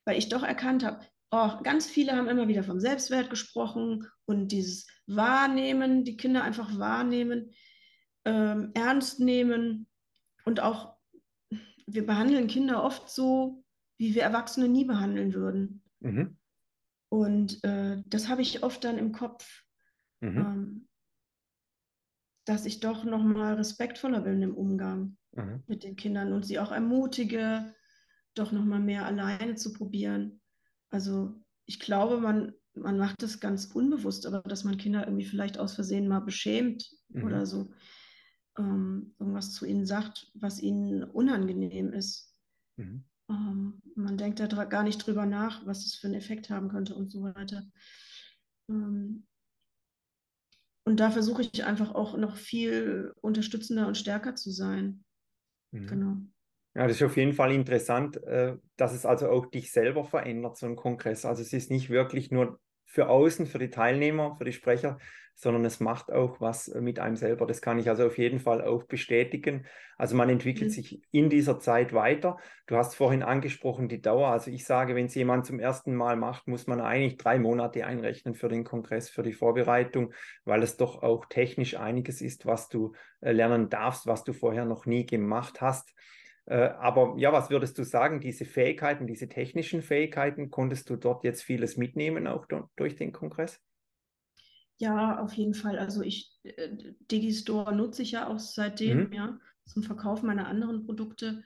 [0.05, 4.49] Weil ich doch erkannt habe, oh, ganz viele haben immer wieder vom Selbstwert gesprochen und
[4.49, 7.53] dieses Wahrnehmen, die Kinder einfach wahrnehmen,
[8.25, 9.87] ähm, ernst nehmen
[10.51, 10.97] und auch
[11.87, 13.63] wir behandeln Kinder oft so,
[13.99, 15.85] wie wir Erwachsene nie behandeln würden.
[16.01, 16.37] Mhm.
[17.09, 19.63] Und äh, das habe ich oft dann im Kopf,
[20.21, 20.39] mhm.
[20.39, 20.89] ähm,
[22.47, 25.63] dass ich doch nochmal respektvoller bin im Umgang mhm.
[25.69, 27.73] mit den Kindern und sie auch ermutige,
[28.35, 30.41] doch nochmal mehr alleine zu probieren.
[30.91, 35.59] Also ich glaube, man, man macht das ganz unbewusst, aber dass man Kinder irgendwie vielleicht
[35.59, 37.23] aus Versehen mal beschämt mhm.
[37.23, 37.71] oder so
[38.61, 42.35] ähm, irgendwas zu ihnen sagt, was ihnen unangenehm ist.
[42.77, 43.05] Mhm.
[43.31, 46.95] Ähm, man denkt da gar nicht drüber nach, was es für einen Effekt haben könnte
[46.95, 47.65] und so weiter.
[48.69, 49.27] Ähm,
[50.85, 55.05] und da versuche ich einfach auch noch viel unterstützender und stärker zu sein.
[55.73, 55.87] Mhm.
[55.87, 56.17] Genau.
[56.75, 60.57] Ja, das ist auf jeden Fall interessant, äh, dass es also auch dich selber verändert,
[60.57, 61.25] so ein Kongress.
[61.25, 64.99] Also es ist nicht wirklich nur für außen, für die Teilnehmer, für die Sprecher,
[65.37, 67.47] sondern es macht auch was mit einem selber.
[67.47, 69.65] Das kann ich also auf jeden Fall auch bestätigen.
[69.97, 70.75] Also man entwickelt mhm.
[70.75, 72.37] sich in dieser Zeit weiter.
[72.67, 74.29] Du hast vorhin angesprochen die Dauer.
[74.29, 77.87] Also ich sage, wenn es jemand zum ersten Mal macht, muss man eigentlich drei Monate
[77.87, 80.13] einrechnen für den Kongress, für die Vorbereitung,
[80.45, 84.65] weil es doch auch technisch einiges ist, was du äh, lernen darfst, was du vorher
[84.65, 85.95] noch nie gemacht hast.
[86.51, 91.23] Äh, aber ja, was würdest du sagen, diese Fähigkeiten, diese technischen Fähigkeiten, konntest du dort
[91.23, 93.61] jetzt vieles mitnehmen, auch durch den Kongress?
[94.79, 95.79] Ja, auf jeden Fall.
[95.79, 96.71] Also ich, äh,
[97.09, 99.13] Digistore nutze ich ja auch seitdem, mhm.
[99.13, 101.45] ja, zum Verkauf meiner anderen Produkte.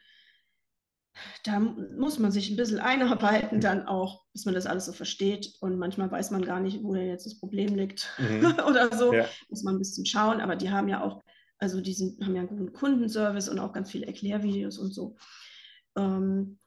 [1.44, 5.52] Da muss man sich ein bisschen einarbeiten dann auch, bis man das alles so versteht.
[5.60, 8.46] Und manchmal weiß man gar nicht, wo denn jetzt das Problem liegt mhm.
[8.66, 9.12] oder so.
[9.12, 9.26] Ja.
[9.50, 10.40] Muss man ein bisschen schauen.
[10.40, 11.22] Aber die haben ja auch,
[11.58, 15.16] also die sind, haben ja einen guten Kundenservice und auch ganz viele Erklärvideos und so.
[15.96, 16.58] Ähm,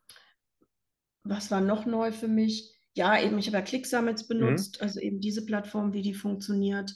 [1.24, 2.78] was war noch neu für mich?
[2.98, 4.28] ja, eben, ich habe ja ClickSummits mhm.
[4.28, 4.84] benutzt, mhm.
[4.84, 6.96] also eben diese Plattform, wie die funktioniert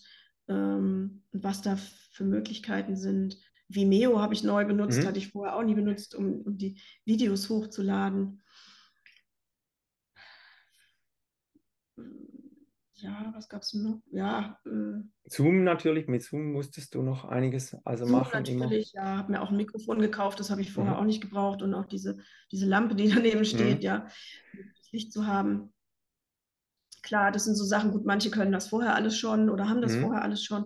[0.49, 1.77] ähm, und was da
[2.11, 3.37] für Möglichkeiten sind.
[3.69, 5.07] Vimeo habe ich neu benutzt, mhm.
[5.07, 8.41] hatte ich vorher auch nie benutzt, um, um die Videos hochzuladen.
[13.01, 14.01] Ja, was gab es noch?
[14.11, 14.59] Ja.
[14.65, 18.43] Äh, Zoom natürlich, mit Zoom musstest du noch einiges also Zoom machen.
[18.43, 19.03] Natürlich, immer.
[19.03, 20.99] ja, habe mir auch ein Mikrofon gekauft, das habe ich vorher mhm.
[20.99, 22.17] auch nicht gebraucht und auch diese,
[22.51, 23.83] diese Lampe, die daneben steht, mhm.
[23.83, 24.07] ja,
[24.53, 25.73] das Licht zu haben
[27.01, 29.93] klar, das sind so Sachen, gut, manche können das vorher alles schon oder haben das
[29.93, 30.01] mhm.
[30.01, 30.65] vorher alles schon.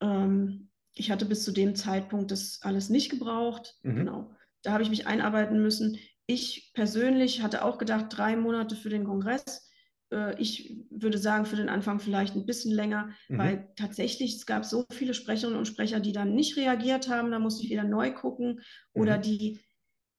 [0.00, 3.76] Ähm, ich hatte bis zu dem Zeitpunkt das alles nicht gebraucht.
[3.82, 3.96] Mhm.
[3.96, 4.30] Genau.
[4.62, 5.98] Da habe ich mich einarbeiten müssen.
[6.26, 9.69] Ich persönlich hatte auch gedacht, drei Monate für den Kongress.
[10.12, 13.38] Äh, ich würde sagen, für den Anfang vielleicht ein bisschen länger, mhm.
[13.38, 17.30] weil tatsächlich es gab so viele Sprecherinnen und Sprecher, die dann nicht reagiert haben.
[17.30, 18.60] Da musste ich wieder neu gucken
[18.92, 19.22] oder mhm.
[19.22, 19.60] die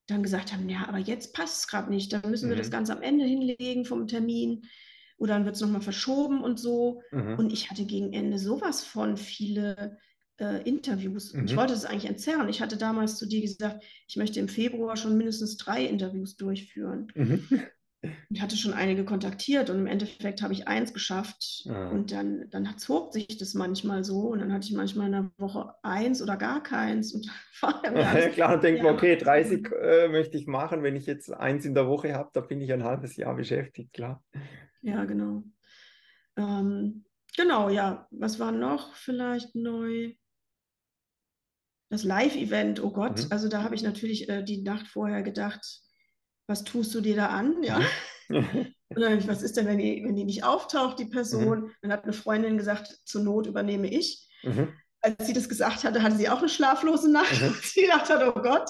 [0.06, 2.12] dann gesagt haben, ja, aber jetzt passt es gerade nicht.
[2.12, 2.72] Dann müssen wir das mhm.
[2.72, 4.64] ganz am Ende hinlegen vom Termin
[5.16, 7.02] oder dann wird es nochmal verschoben und so.
[7.12, 7.38] Mhm.
[7.38, 9.98] Und ich hatte gegen Ende sowas von viele
[10.38, 11.32] äh, Interviews.
[11.32, 11.44] Mhm.
[11.44, 12.48] Ich wollte es eigentlich entzerren.
[12.48, 17.08] Ich hatte damals zu dir gesagt, ich möchte im Februar schon mindestens drei Interviews durchführen.
[18.30, 21.90] Ich hatte schon einige kontaktiert und im Endeffekt habe ich eins geschafft ah.
[21.90, 25.30] und dann, dann zog sich das manchmal so und dann hatte ich manchmal in der
[25.38, 27.28] Woche eins oder gar keins und
[27.60, 28.84] war ja, klar, dann denkt ja.
[28.84, 32.30] man, okay, 30 äh, möchte ich machen, wenn ich jetzt eins in der Woche habe,
[32.32, 34.24] da bin ich ein halbes Jahr beschäftigt, klar.
[34.82, 35.44] Ja, genau.
[36.36, 37.04] Ähm,
[37.36, 38.08] genau, ja.
[38.10, 40.14] Was war noch vielleicht neu?
[41.88, 43.24] Das Live-Event, oh Gott.
[43.24, 43.26] Mhm.
[43.30, 45.82] Also da habe ich natürlich äh, die Nacht vorher gedacht,
[46.52, 47.62] was tust du dir da an?
[47.62, 47.80] Ja.
[48.28, 48.66] Mhm.
[48.94, 51.60] Ich, was ist denn, wenn die, wenn die nicht auftaucht, die Person?
[51.60, 51.70] Mhm.
[51.80, 54.28] Dann hat eine Freundin gesagt, zur Not übernehme ich.
[54.42, 54.68] Mhm.
[55.00, 57.40] Als sie das gesagt hatte, hatte sie auch eine schlaflose Nacht.
[57.40, 57.54] Mhm.
[57.62, 58.68] sie gedacht hat, oh Gott.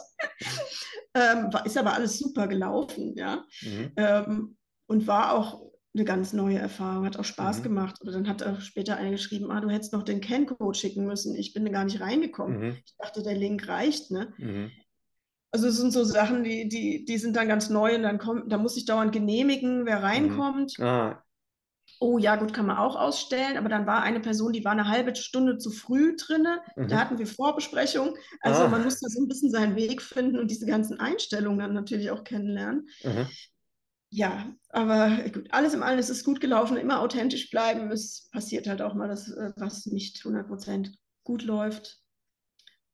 [1.15, 3.45] Ähm, ist aber alles super gelaufen, ja.
[3.63, 3.93] Mhm.
[3.97, 7.63] Ähm, und war auch eine ganz neue Erfahrung, hat auch Spaß mhm.
[7.65, 8.01] gemacht.
[8.01, 11.35] Oder dann hat auch später einer geschrieben, ah, du hättest noch den Ken-Code schicken müssen.
[11.35, 12.61] Ich bin gar nicht reingekommen.
[12.61, 12.77] Mhm.
[12.85, 14.33] Ich dachte, der Link reicht, ne?
[14.39, 14.71] Mhm.
[15.53, 18.51] Also es sind so Sachen, die, die, die sind dann ganz neu und dann kommt,
[18.51, 20.05] da muss ich dauernd genehmigen, wer mhm.
[20.05, 20.81] reinkommt.
[20.81, 21.23] Ah.
[22.01, 24.89] Oh ja, gut, kann man auch ausstellen, aber dann war eine Person, die war eine
[24.89, 26.45] halbe Stunde zu früh drin.
[26.75, 26.95] Da mhm.
[26.95, 28.17] hatten wir Vorbesprechung.
[28.41, 28.69] Also ah.
[28.69, 32.11] man muss da so ein bisschen seinen Weg finden und diese ganzen Einstellungen dann natürlich
[32.11, 32.89] auch kennenlernen.
[33.05, 33.29] Mhm
[34.15, 37.91] ja, aber gut, alles im Allen ist es gut gelaufen, immer authentisch bleiben.
[37.91, 40.93] Es passiert halt auch mal, dass äh, was nicht 100%
[41.25, 42.02] gut läuft.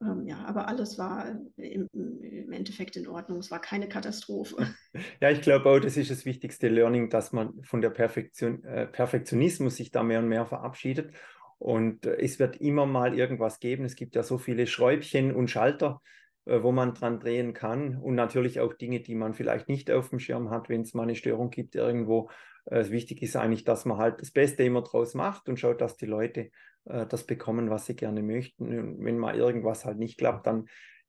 [0.00, 3.38] Ähm, ja, aber alles war im, im, Endeffekt in Ordnung.
[3.38, 4.56] Es war keine Katastrophe.
[5.20, 8.87] Ja, ich glaube auch, das ist das wichtigste Learning, dass man von der Perfektion, äh,
[8.87, 11.12] Perfektionismus sich da mehr und mehr verabschiedet.
[11.58, 13.84] Und äh, es wird immer mal irgendwas geben.
[13.84, 16.00] Es gibt ja so viele Schräubchen und Schalter,
[16.48, 20.18] wo man dran drehen kann und natürlich auch Dinge, die man vielleicht nicht auf dem
[20.18, 22.30] Schirm hat, wenn es mal eine Störung gibt irgendwo.
[22.66, 25.96] Äh, wichtig ist eigentlich, dass man halt das Beste immer draus macht und schaut, dass
[25.96, 26.50] die Leute
[26.84, 28.66] äh, das bekommen, was sie gerne möchten.
[28.66, 30.66] Und wenn mal irgendwas halt nicht klappt, dann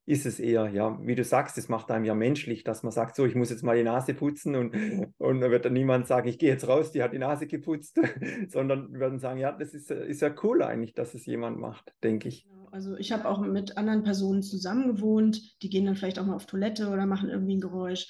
[0.10, 3.15] ist es eher, ja, wie du sagst, es macht einem ja menschlich, dass man sagt,
[3.15, 4.76] so, ich muss jetzt mal die Nase putzen und,
[5.19, 8.00] und dann wird dann niemand sagen, ich gehe jetzt raus, die hat die Nase geputzt,
[8.50, 12.28] sondern werden sagen, ja, das ist, ist ja cool eigentlich, dass es jemand macht, denke
[12.28, 12.45] ich.
[12.45, 12.69] Genau.
[12.72, 16.36] Also ich habe auch mit anderen Personen zusammen gewohnt, die gehen dann vielleicht auch mal
[16.36, 18.08] auf Toilette oder machen irgendwie ein Geräusch.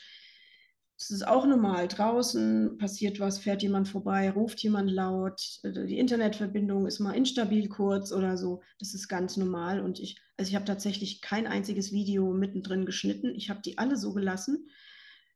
[1.00, 1.88] Das ist auch normal.
[1.88, 7.70] Draußen passiert was, fährt jemand vorbei, ruft jemand laut, äh, die Internetverbindung ist mal instabil
[7.70, 8.62] kurz oder so.
[8.80, 9.80] Das ist ganz normal.
[9.80, 13.34] Und ich, also ich habe tatsächlich kein einziges Video mittendrin geschnitten.
[13.34, 14.70] Ich habe die alle so gelassen.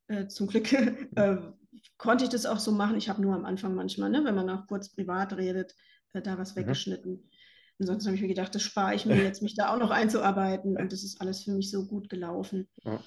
[0.08, 0.74] Äh, zum Glück
[1.16, 1.38] äh,
[1.98, 2.98] konnte ich das auch so machen.
[2.98, 5.76] Ich habe nur am Anfang manchmal, ne, wenn man auch kurz privat redet,
[6.12, 6.60] äh, da was mhm.
[6.60, 7.30] weggeschnitten.
[7.80, 10.76] Ansonsten habe ich mir gedacht, das spare ich mir jetzt, mich da auch noch einzuarbeiten.
[10.76, 12.68] Und das ist alles für mich so gut gelaufen.
[12.84, 13.02] Ja.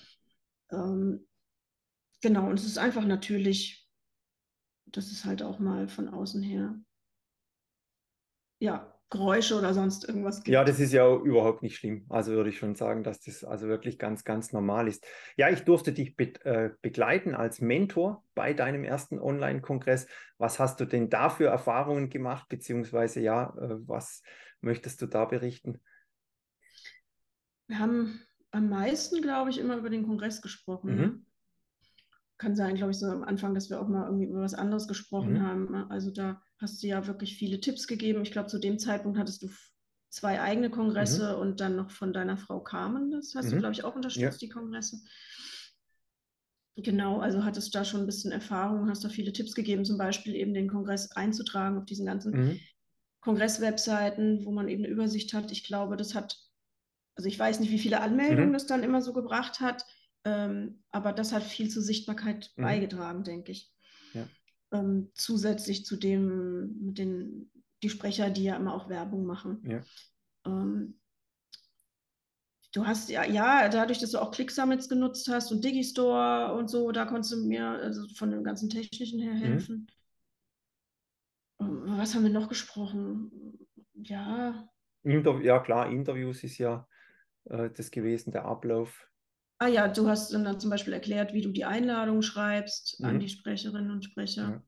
[0.73, 1.27] Ähm,
[2.22, 3.87] genau, und es ist einfach natürlich
[4.87, 6.74] das ist halt auch mal von außen her,
[8.59, 10.48] ja, Geräusche oder sonst irgendwas gibt.
[10.48, 12.07] Ja, das ist ja überhaupt nicht schlimm.
[12.09, 15.07] Also würde ich schon sagen, dass das also wirklich ganz, ganz normal ist.
[15.37, 20.09] Ja, ich durfte dich be äh, begleiten als Mentor bei deinem ersten Online-Kongress.
[20.38, 24.22] Was hast du denn da für Erfahrungen gemacht, beziehungsweise ja, äh, was
[24.61, 25.81] möchtest du da berichten?
[27.68, 30.90] Wir haben am meisten, glaube ich, immer über den Kongress gesprochen.
[30.90, 31.00] Mhm.
[31.00, 31.26] Ne?
[32.38, 34.87] Kann sein, glaube ich, so am Anfang, dass wir auch mal irgendwie über was anderes
[34.88, 35.42] gesprochen mhm.
[35.42, 35.72] haben.
[35.72, 35.87] Ne?
[35.90, 38.22] Also da hast du ja wirklich viele Tipps gegeben.
[38.22, 39.49] Ich glaube, zu dem Zeitpunkt hattest du
[40.11, 41.40] zwei eigene Kongresse mhm.
[41.40, 43.11] und dann noch von deiner Frau Carmen.
[43.11, 43.61] Das hast du, mhm.
[43.61, 44.46] glaube ich, auch unterstützt, ja.
[44.46, 44.99] die Kongresse.
[46.77, 49.96] Genau, also hattest du da schon ein bisschen Erfahrung, hast da viele Tipps gegeben, zum
[49.96, 52.61] Beispiel eben den Kongress einzutragen auf diesen ganzen mhm.
[53.22, 55.51] Kongresswebseiten, wo man eben eine Übersicht hat.
[55.53, 56.37] Ich glaube, das hat
[57.16, 58.53] also ich weiß nicht, wie viele Anmeldungen mhm.
[58.53, 59.85] das dann immer so gebracht hat,
[60.27, 62.62] ähm, aber das hat viel zur Sichtbarkeit mhm.
[62.62, 63.73] beigetragen, denke ich.
[64.12, 64.27] Ja.
[64.73, 67.51] Ähm, zusätzlich zu dem mit den
[67.83, 69.62] die Sprecher, die ja immer auch Werbung machen.
[69.65, 69.81] Ja.
[70.45, 70.99] Ähm,
[72.73, 76.91] du hast ja, ja, dadurch, dass du auch ClickSummits genutzt hast und Digistore und so,
[76.91, 79.39] da konntest du mir also von dem ganzen Technischen her mhm.
[79.39, 79.87] helfen.
[81.61, 81.99] Mhm.
[81.99, 83.31] Was haben wir noch gesprochen?
[83.95, 84.69] Ja.
[85.05, 86.89] Interv ja, klar, Interviews ist ja
[87.45, 89.09] äh, das gewesen, der Ablauf.
[89.59, 93.07] Ah ja, du hast dann zum Beispiel erklärt, wie du die Einladung schreibst mhm.
[93.07, 94.42] an die Sprecherinnen und Sprecher.
[94.42, 94.62] Ja.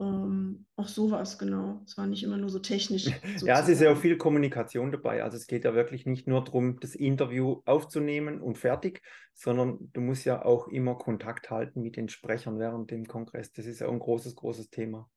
[0.00, 1.82] Ähm, auch sowas, genau.
[1.86, 3.06] Es war nicht immer nur so technisch.
[3.44, 5.22] ja, es ist ja auch viel Kommunikation dabei.
[5.22, 9.02] Also es geht ja wirklich nicht nur darum, das Interview aufzunehmen und fertig,
[9.34, 13.52] sondern du musst ja auch immer Kontakt halten mit den Sprechern während dem Kongress.
[13.52, 15.08] Das ist ja auch ein großes, großes Thema.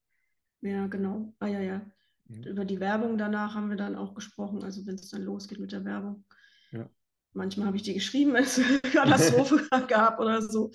[0.62, 1.34] Ja, genau.
[1.40, 1.82] Ah ja, ja.
[2.26, 2.44] Mhm.
[2.44, 5.72] Über die Werbung danach haben wir dann auch gesprochen, also wenn es dann losgeht mit
[5.72, 6.24] der Werbung.
[6.72, 6.90] Ja.
[7.34, 10.72] Manchmal habe ich die geschrieben, wenn es eine Katastrophe gab oder so.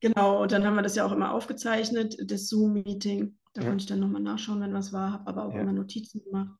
[0.00, 3.36] Genau, und dann haben wir das ja auch immer aufgezeichnet, das Zoom-Meeting.
[3.52, 3.68] Da ja.
[3.68, 5.60] konnte ich dann nochmal nachschauen, wenn was war, habe aber auch ja.
[5.60, 6.58] immer Notizen gemacht.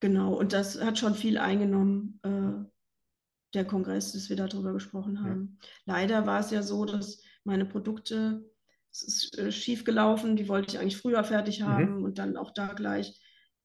[0.00, 2.64] Genau, und das hat schon viel eingenommen, äh,
[3.54, 5.58] der Kongress, dass wir darüber gesprochen haben.
[5.86, 5.94] Ja.
[5.94, 8.44] Leider war es ja so, dass meine Produkte,
[8.92, 11.64] es ist äh, schief gelaufen, die wollte ich eigentlich früher fertig mhm.
[11.64, 12.04] haben mhm.
[12.04, 13.18] und dann auch da gleich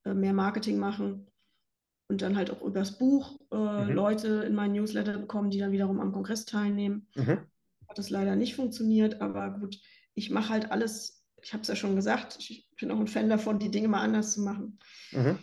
[0.06, 1.28] äh, mehr Marketing machen
[2.08, 3.92] und dann halt auch übers Buch äh, mhm.
[3.92, 7.08] Leute in meinen Newsletter bekommen, die dann wiederum am Kongress teilnehmen.
[7.16, 7.40] Mhm.
[7.88, 9.80] Hat das leider nicht funktioniert, aber gut,
[10.14, 13.30] ich mache halt alles, ich habe es ja schon gesagt, ich bin auch ein Fan
[13.30, 14.80] davon, die Dinge mal anders zu machen.
[15.12, 15.40] Mhm.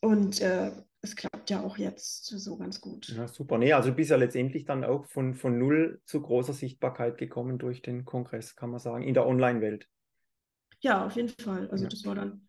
[0.00, 3.08] Und äh, es klappt ja auch jetzt so ganz gut.
[3.08, 3.58] Ja, super.
[3.58, 7.58] Nee, also du bist ja letztendlich dann auch von, von null zu großer Sichtbarkeit gekommen
[7.58, 9.88] durch den Kongress, kann man sagen, in der Online-Welt.
[10.80, 11.68] Ja, auf jeden Fall.
[11.70, 11.90] Also ja.
[11.90, 12.48] das war dann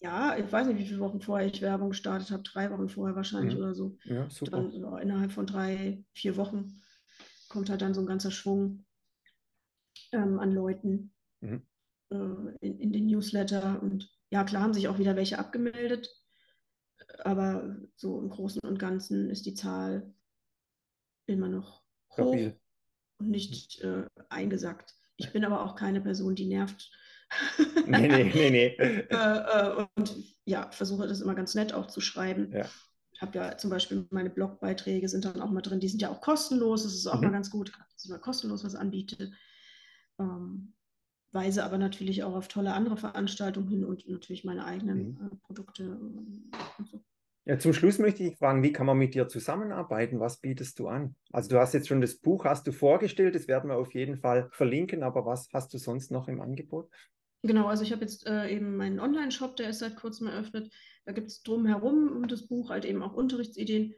[0.00, 3.16] ja, ich weiß nicht, wie viele Wochen vorher ich Werbung gestartet habe, drei Wochen vorher
[3.16, 3.60] wahrscheinlich mhm.
[3.60, 3.98] oder so.
[4.04, 4.52] Ja, super.
[4.52, 6.80] Dann so innerhalb von drei, vier Wochen
[7.48, 8.86] kommt halt dann so ein ganzer Schwung
[10.12, 11.66] ähm, an Leuten mhm.
[12.10, 12.16] äh,
[12.60, 13.82] in, in den Newsletter.
[13.82, 16.08] Und ja, klar haben sich auch wieder welche abgemeldet,
[17.18, 20.14] aber so im Großen und Ganzen ist die Zahl
[21.26, 21.82] immer noch
[22.12, 22.58] hoch Stabil.
[23.18, 24.94] und nicht äh, eingesackt.
[25.16, 26.90] Ich bin aber auch keine Person, die nervt
[27.86, 28.66] nee, nee, nee, nee.
[28.78, 30.14] äh, äh, und
[30.44, 32.52] ja, versuche das immer ganz nett auch zu schreiben.
[32.52, 32.66] Ja.
[33.12, 36.10] Ich habe ja zum Beispiel meine Blogbeiträge sind dann auch mal drin, die sind ja
[36.10, 37.26] auch kostenlos, das ist auch mhm.
[37.26, 39.32] mal ganz gut, dass ich mal kostenlos was anbiete.
[40.18, 40.74] Ähm,
[41.32, 45.26] weise aber natürlich auch auf tolle andere Veranstaltungen hin und natürlich meine eigenen mhm.
[45.26, 47.04] äh, Produkte und so.
[47.46, 50.20] Ja, zum Schluss möchte ich fragen, wie kann man mit dir zusammenarbeiten?
[50.20, 51.16] Was bietest du an?
[51.32, 54.18] Also du hast jetzt schon das Buch, hast du vorgestellt, das werden wir auf jeden
[54.18, 56.90] Fall verlinken, aber was hast du sonst noch im Angebot?
[57.42, 60.72] Genau, also ich habe jetzt äh, eben meinen Online-Shop, der ist seit kurzem eröffnet.
[61.06, 63.94] Da gibt es drumherum um das Buch halt eben auch Unterrichtsideen,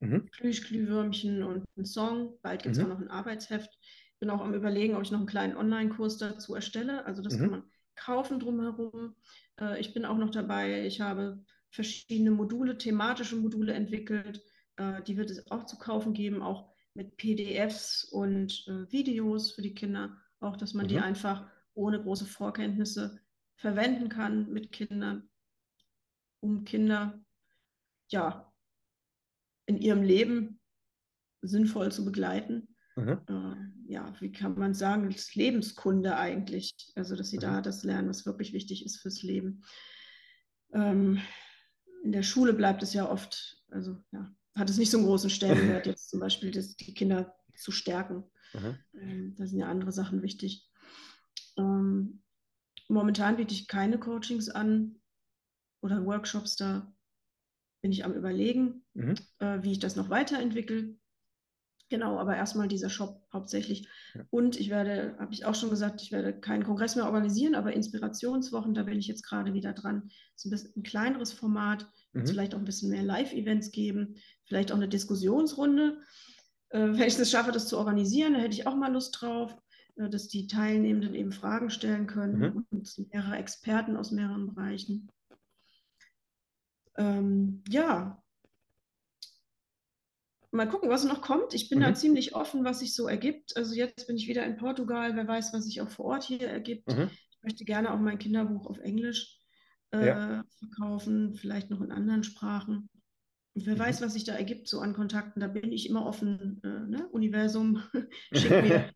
[0.00, 0.26] mhm.
[0.32, 2.38] Plüschglühwürmchen und einen Song.
[2.42, 2.86] Bald gibt es mhm.
[2.86, 3.70] auch noch ein Arbeitsheft.
[3.80, 7.06] Ich bin auch am überlegen, ob ich noch einen kleinen Online-Kurs dazu erstelle.
[7.06, 7.40] Also das mhm.
[7.40, 7.62] kann man
[7.94, 9.14] kaufen drumherum.
[9.60, 10.84] Äh, ich bin auch noch dabei.
[10.86, 14.42] Ich habe verschiedene Module, thematische Module entwickelt.
[14.76, 19.62] Äh, die wird es auch zu kaufen geben, auch mit PDFs und äh, Videos für
[19.62, 20.16] die Kinder.
[20.40, 21.02] Auch, dass man die mhm.
[21.02, 23.20] einfach ohne große Vorkenntnisse
[23.56, 25.28] verwenden kann mit Kindern,
[26.40, 27.20] um Kinder
[28.08, 28.52] ja
[29.66, 30.60] in ihrem Leben
[31.42, 32.74] sinnvoll zu begleiten.
[32.96, 33.20] Mhm.
[33.28, 37.42] Äh, ja, wie kann man sagen, das Lebenskunde eigentlich, also dass sie mhm.
[37.42, 39.64] da das lernen, was wirklich wichtig ist fürs Leben.
[40.72, 41.20] Ähm,
[42.02, 45.30] in der Schule bleibt es ja oft, also ja, hat es nicht so einen großen
[45.30, 48.24] Stellenwert, jetzt zum Beispiel das, die Kinder zu stärken.
[48.54, 48.78] Mhm.
[48.94, 50.67] Ähm, da sind ja andere Sachen wichtig.
[51.58, 52.22] Ähm,
[52.88, 54.96] momentan biete ich keine Coachings an
[55.80, 56.92] oder Workshops, da
[57.82, 59.14] bin ich am Überlegen, mhm.
[59.38, 60.96] äh, wie ich das noch weiterentwickle.
[61.90, 63.88] Genau, aber erstmal dieser Shop hauptsächlich.
[64.14, 64.22] Ja.
[64.30, 67.72] Und ich werde, habe ich auch schon gesagt, ich werde keinen Kongress mehr organisieren, aber
[67.72, 70.02] Inspirationswochen, da bin ich jetzt gerade wieder dran.
[70.34, 72.26] Das ist ein bisschen ein kleineres Format, mhm.
[72.26, 75.98] vielleicht auch ein bisschen mehr Live-Events geben, vielleicht auch eine Diskussionsrunde.
[76.70, 79.56] Äh, wenn ich es schaffe, das zu organisieren, da hätte ich auch mal Lust drauf,
[80.06, 82.66] dass die Teilnehmenden eben Fragen stellen können mhm.
[82.70, 85.10] und mehrere Experten aus mehreren Bereichen.
[86.96, 88.22] Ähm, ja,
[90.50, 91.54] mal gucken, was noch kommt.
[91.54, 91.82] Ich bin mhm.
[91.82, 93.56] da ziemlich offen, was sich so ergibt.
[93.56, 95.16] Also jetzt bin ich wieder in Portugal.
[95.16, 96.86] Wer weiß, was sich auch vor Ort hier ergibt.
[96.88, 97.10] Mhm.
[97.30, 99.38] Ich möchte gerne auch mein Kinderbuch auf Englisch
[99.92, 100.44] äh, ja.
[100.58, 102.88] verkaufen, vielleicht noch in anderen Sprachen.
[103.58, 103.80] Und wer mhm.
[103.80, 105.40] weiß, was sich da ergibt, so an Kontakten.
[105.40, 106.60] Da bin ich immer offen.
[106.62, 107.08] Äh, ne?
[107.10, 107.82] Universum,
[108.32, 108.90] schick mir,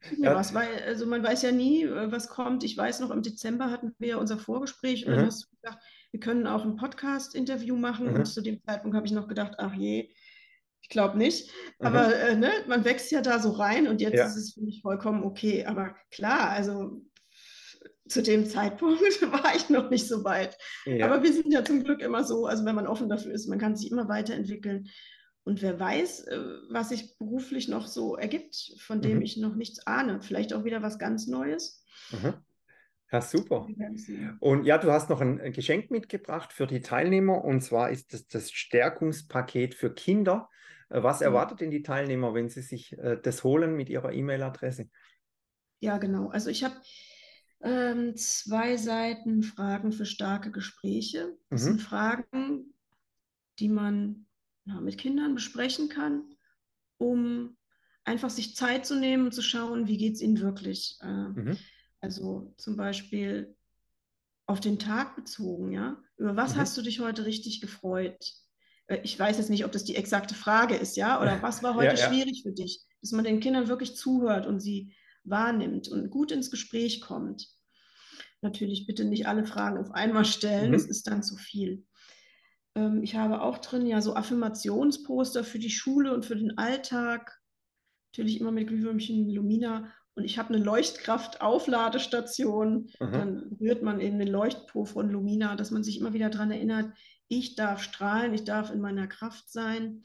[0.00, 0.34] schick mir ja.
[0.34, 0.54] was.
[0.54, 2.64] Weil, also man weiß ja nie, äh, was kommt.
[2.64, 5.26] Ich weiß noch, im Dezember hatten wir ja unser Vorgespräch und dann mhm.
[5.26, 8.08] hast du gesagt, wir können auch ein Podcast-Interview machen.
[8.08, 8.24] Und mhm.
[8.24, 10.08] zu dem Zeitpunkt habe ich noch gedacht, ach je,
[10.80, 11.50] ich glaube nicht.
[11.78, 14.24] Aber äh, ne, man wächst ja da so rein und jetzt ja.
[14.24, 15.66] ist es für mich vollkommen okay.
[15.66, 17.02] Aber klar, also
[18.08, 19.00] zu dem Zeitpunkt
[19.32, 20.56] war ich noch nicht so weit.
[20.84, 21.06] Ja.
[21.06, 23.58] Aber wir sind ja zum Glück immer so, also wenn man offen dafür ist, man
[23.58, 24.88] kann sich immer weiterentwickeln.
[25.44, 26.38] Und wer weiß, äh,
[26.70, 29.22] was sich beruflich noch so ergibt, von dem mhm.
[29.22, 30.20] ich noch nichts ahne.
[30.20, 31.84] Vielleicht auch wieder was ganz Neues.
[32.10, 32.34] Mhm.
[33.12, 33.68] Ja, super.
[34.40, 38.26] Und ja, du hast noch ein Geschenk mitgebracht für die Teilnehmer und zwar ist das
[38.26, 40.48] das Stärkungspaket für Kinder.
[40.88, 44.88] Äh, was erwartet denn die Teilnehmer, wenn sie sich äh, das holen mit ihrer E-Mail-Adresse?
[45.80, 46.28] Ja, genau.
[46.30, 46.74] Also ich habe
[47.62, 51.36] ähm, zwei Seiten Fragen für starke Gespräche.
[51.50, 51.66] Das mhm.
[51.66, 52.74] sind Fragen,
[53.58, 54.26] die man
[54.64, 56.24] ja, mit Kindern besprechen kann,
[56.98, 57.56] um
[58.04, 60.98] einfach sich Zeit zu nehmen und zu schauen, wie geht es ihnen wirklich.
[61.02, 61.58] Äh, mhm.
[62.00, 63.56] Also zum Beispiel
[64.46, 66.00] auf den Tag bezogen, ja.
[66.16, 66.60] Über was mhm.
[66.60, 68.32] hast du dich heute richtig gefreut?
[68.86, 71.74] Äh, ich weiß jetzt nicht, ob das die exakte Frage ist, ja, oder was war
[71.74, 72.08] heute ja, ja.
[72.08, 72.84] schwierig für dich?
[73.00, 74.94] Dass man den Kindern wirklich zuhört und sie
[75.28, 77.48] wahrnimmt und gut ins Gespräch kommt.
[78.42, 80.74] Natürlich bitte nicht alle Fragen auf einmal stellen, mhm.
[80.74, 81.84] das ist dann zu viel.
[82.74, 87.38] Ähm, ich habe auch drin ja so Affirmationsposter für die Schule und für den Alltag.
[88.12, 89.92] Natürlich immer mit Glühwürmchen, Lumina.
[90.14, 92.88] Und ich habe eine Leuchtkraft-Aufladestation.
[92.98, 96.94] Dann rührt man eben den Leuchtpo von Lumina, dass man sich immer wieder daran erinnert,
[97.28, 100.04] ich darf strahlen, ich darf in meiner Kraft sein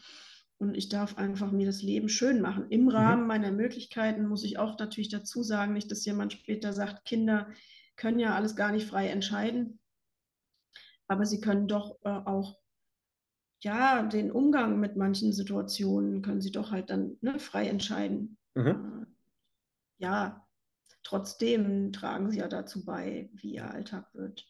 [0.62, 2.70] und ich darf einfach mir das Leben schön machen.
[2.70, 2.89] Im mhm.
[2.89, 7.47] Rahmen meiner Möglichkeiten muss ich auch natürlich dazu sagen, nicht, dass jemand später sagt, Kinder
[7.95, 9.80] können ja alles gar nicht frei entscheiden,
[11.07, 12.59] aber sie können doch äh, auch
[13.64, 18.38] ja, den Umgang mit manchen Situationen können sie doch halt dann ne, frei entscheiden.
[18.53, 18.68] Mhm.
[18.68, 19.05] Äh,
[19.97, 20.47] ja,
[21.03, 24.47] trotzdem tragen sie ja dazu bei, wie ihr Alltag wird.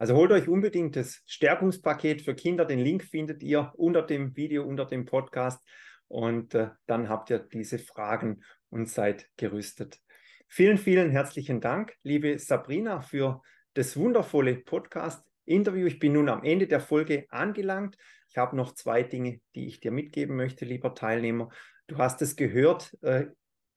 [0.00, 2.64] Also holt euch unbedingt das Stärkungspaket für Kinder.
[2.64, 5.62] Den Link findet ihr unter dem Video, unter dem Podcast.
[6.08, 10.00] Und äh, dann habt ihr diese Fragen und seid gerüstet.
[10.48, 13.42] Vielen, vielen herzlichen Dank, liebe Sabrina, für
[13.74, 15.86] das wundervolle Podcast-Interview.
[15.86, 17.98] Ich bin nun am Ende der Folge angelangt.
[18.30, 21.50] Ich habe noch zwei Dinge, die ich dir mitgeben möchte, lieber Teilnehmer.
[21.88, 23.26] Du hast es gehört, äh,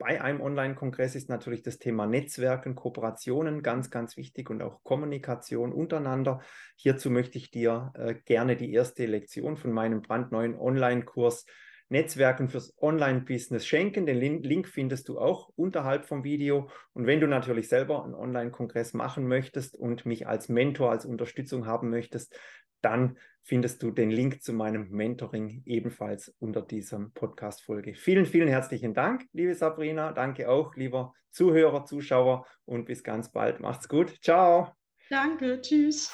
[0.03, 5.71] bei einem Online-Kongress ist natürlich das Thema Netzwerken, Kooperationen ganz, ganz wichtig und auch Kommunikation
[5.71, 6.41] untereinander.
[6.75, 11.45] Hierzu möchte ich dir äh, gerne die erste Lektion von meinem brandneuen Online-Kurs
[11.87, 14.05] Netzwerken fürs Online-Business schenken.
[14.05, 16.69] Den Link findest du auch unterhalb vom Video.
[16.91, 21.65] Und wenn du natürlich selber einen Online-Kongress machen möchtest und mich als Mentor, als Unterstützung
[21.65, 22.37] haben möchtest,
[22.83, 27.95] dann findest du den Link zu meinem Mentoring ebenfalls unter dieser Podcast-Folge.
[27.95, 30.11] Vielen, vielen herzlichen Dank, liebe Sabrina.
[30.11, 33.59] Danke auch, lieber Zuhörer, Zuschauer und bis ganz bald.
[33.59, 34.21] Macht's gut.
[34.21, 34.71] Ciao.
[35.09, 35.59] Danke.
[35.61, 36.11] Tschüss.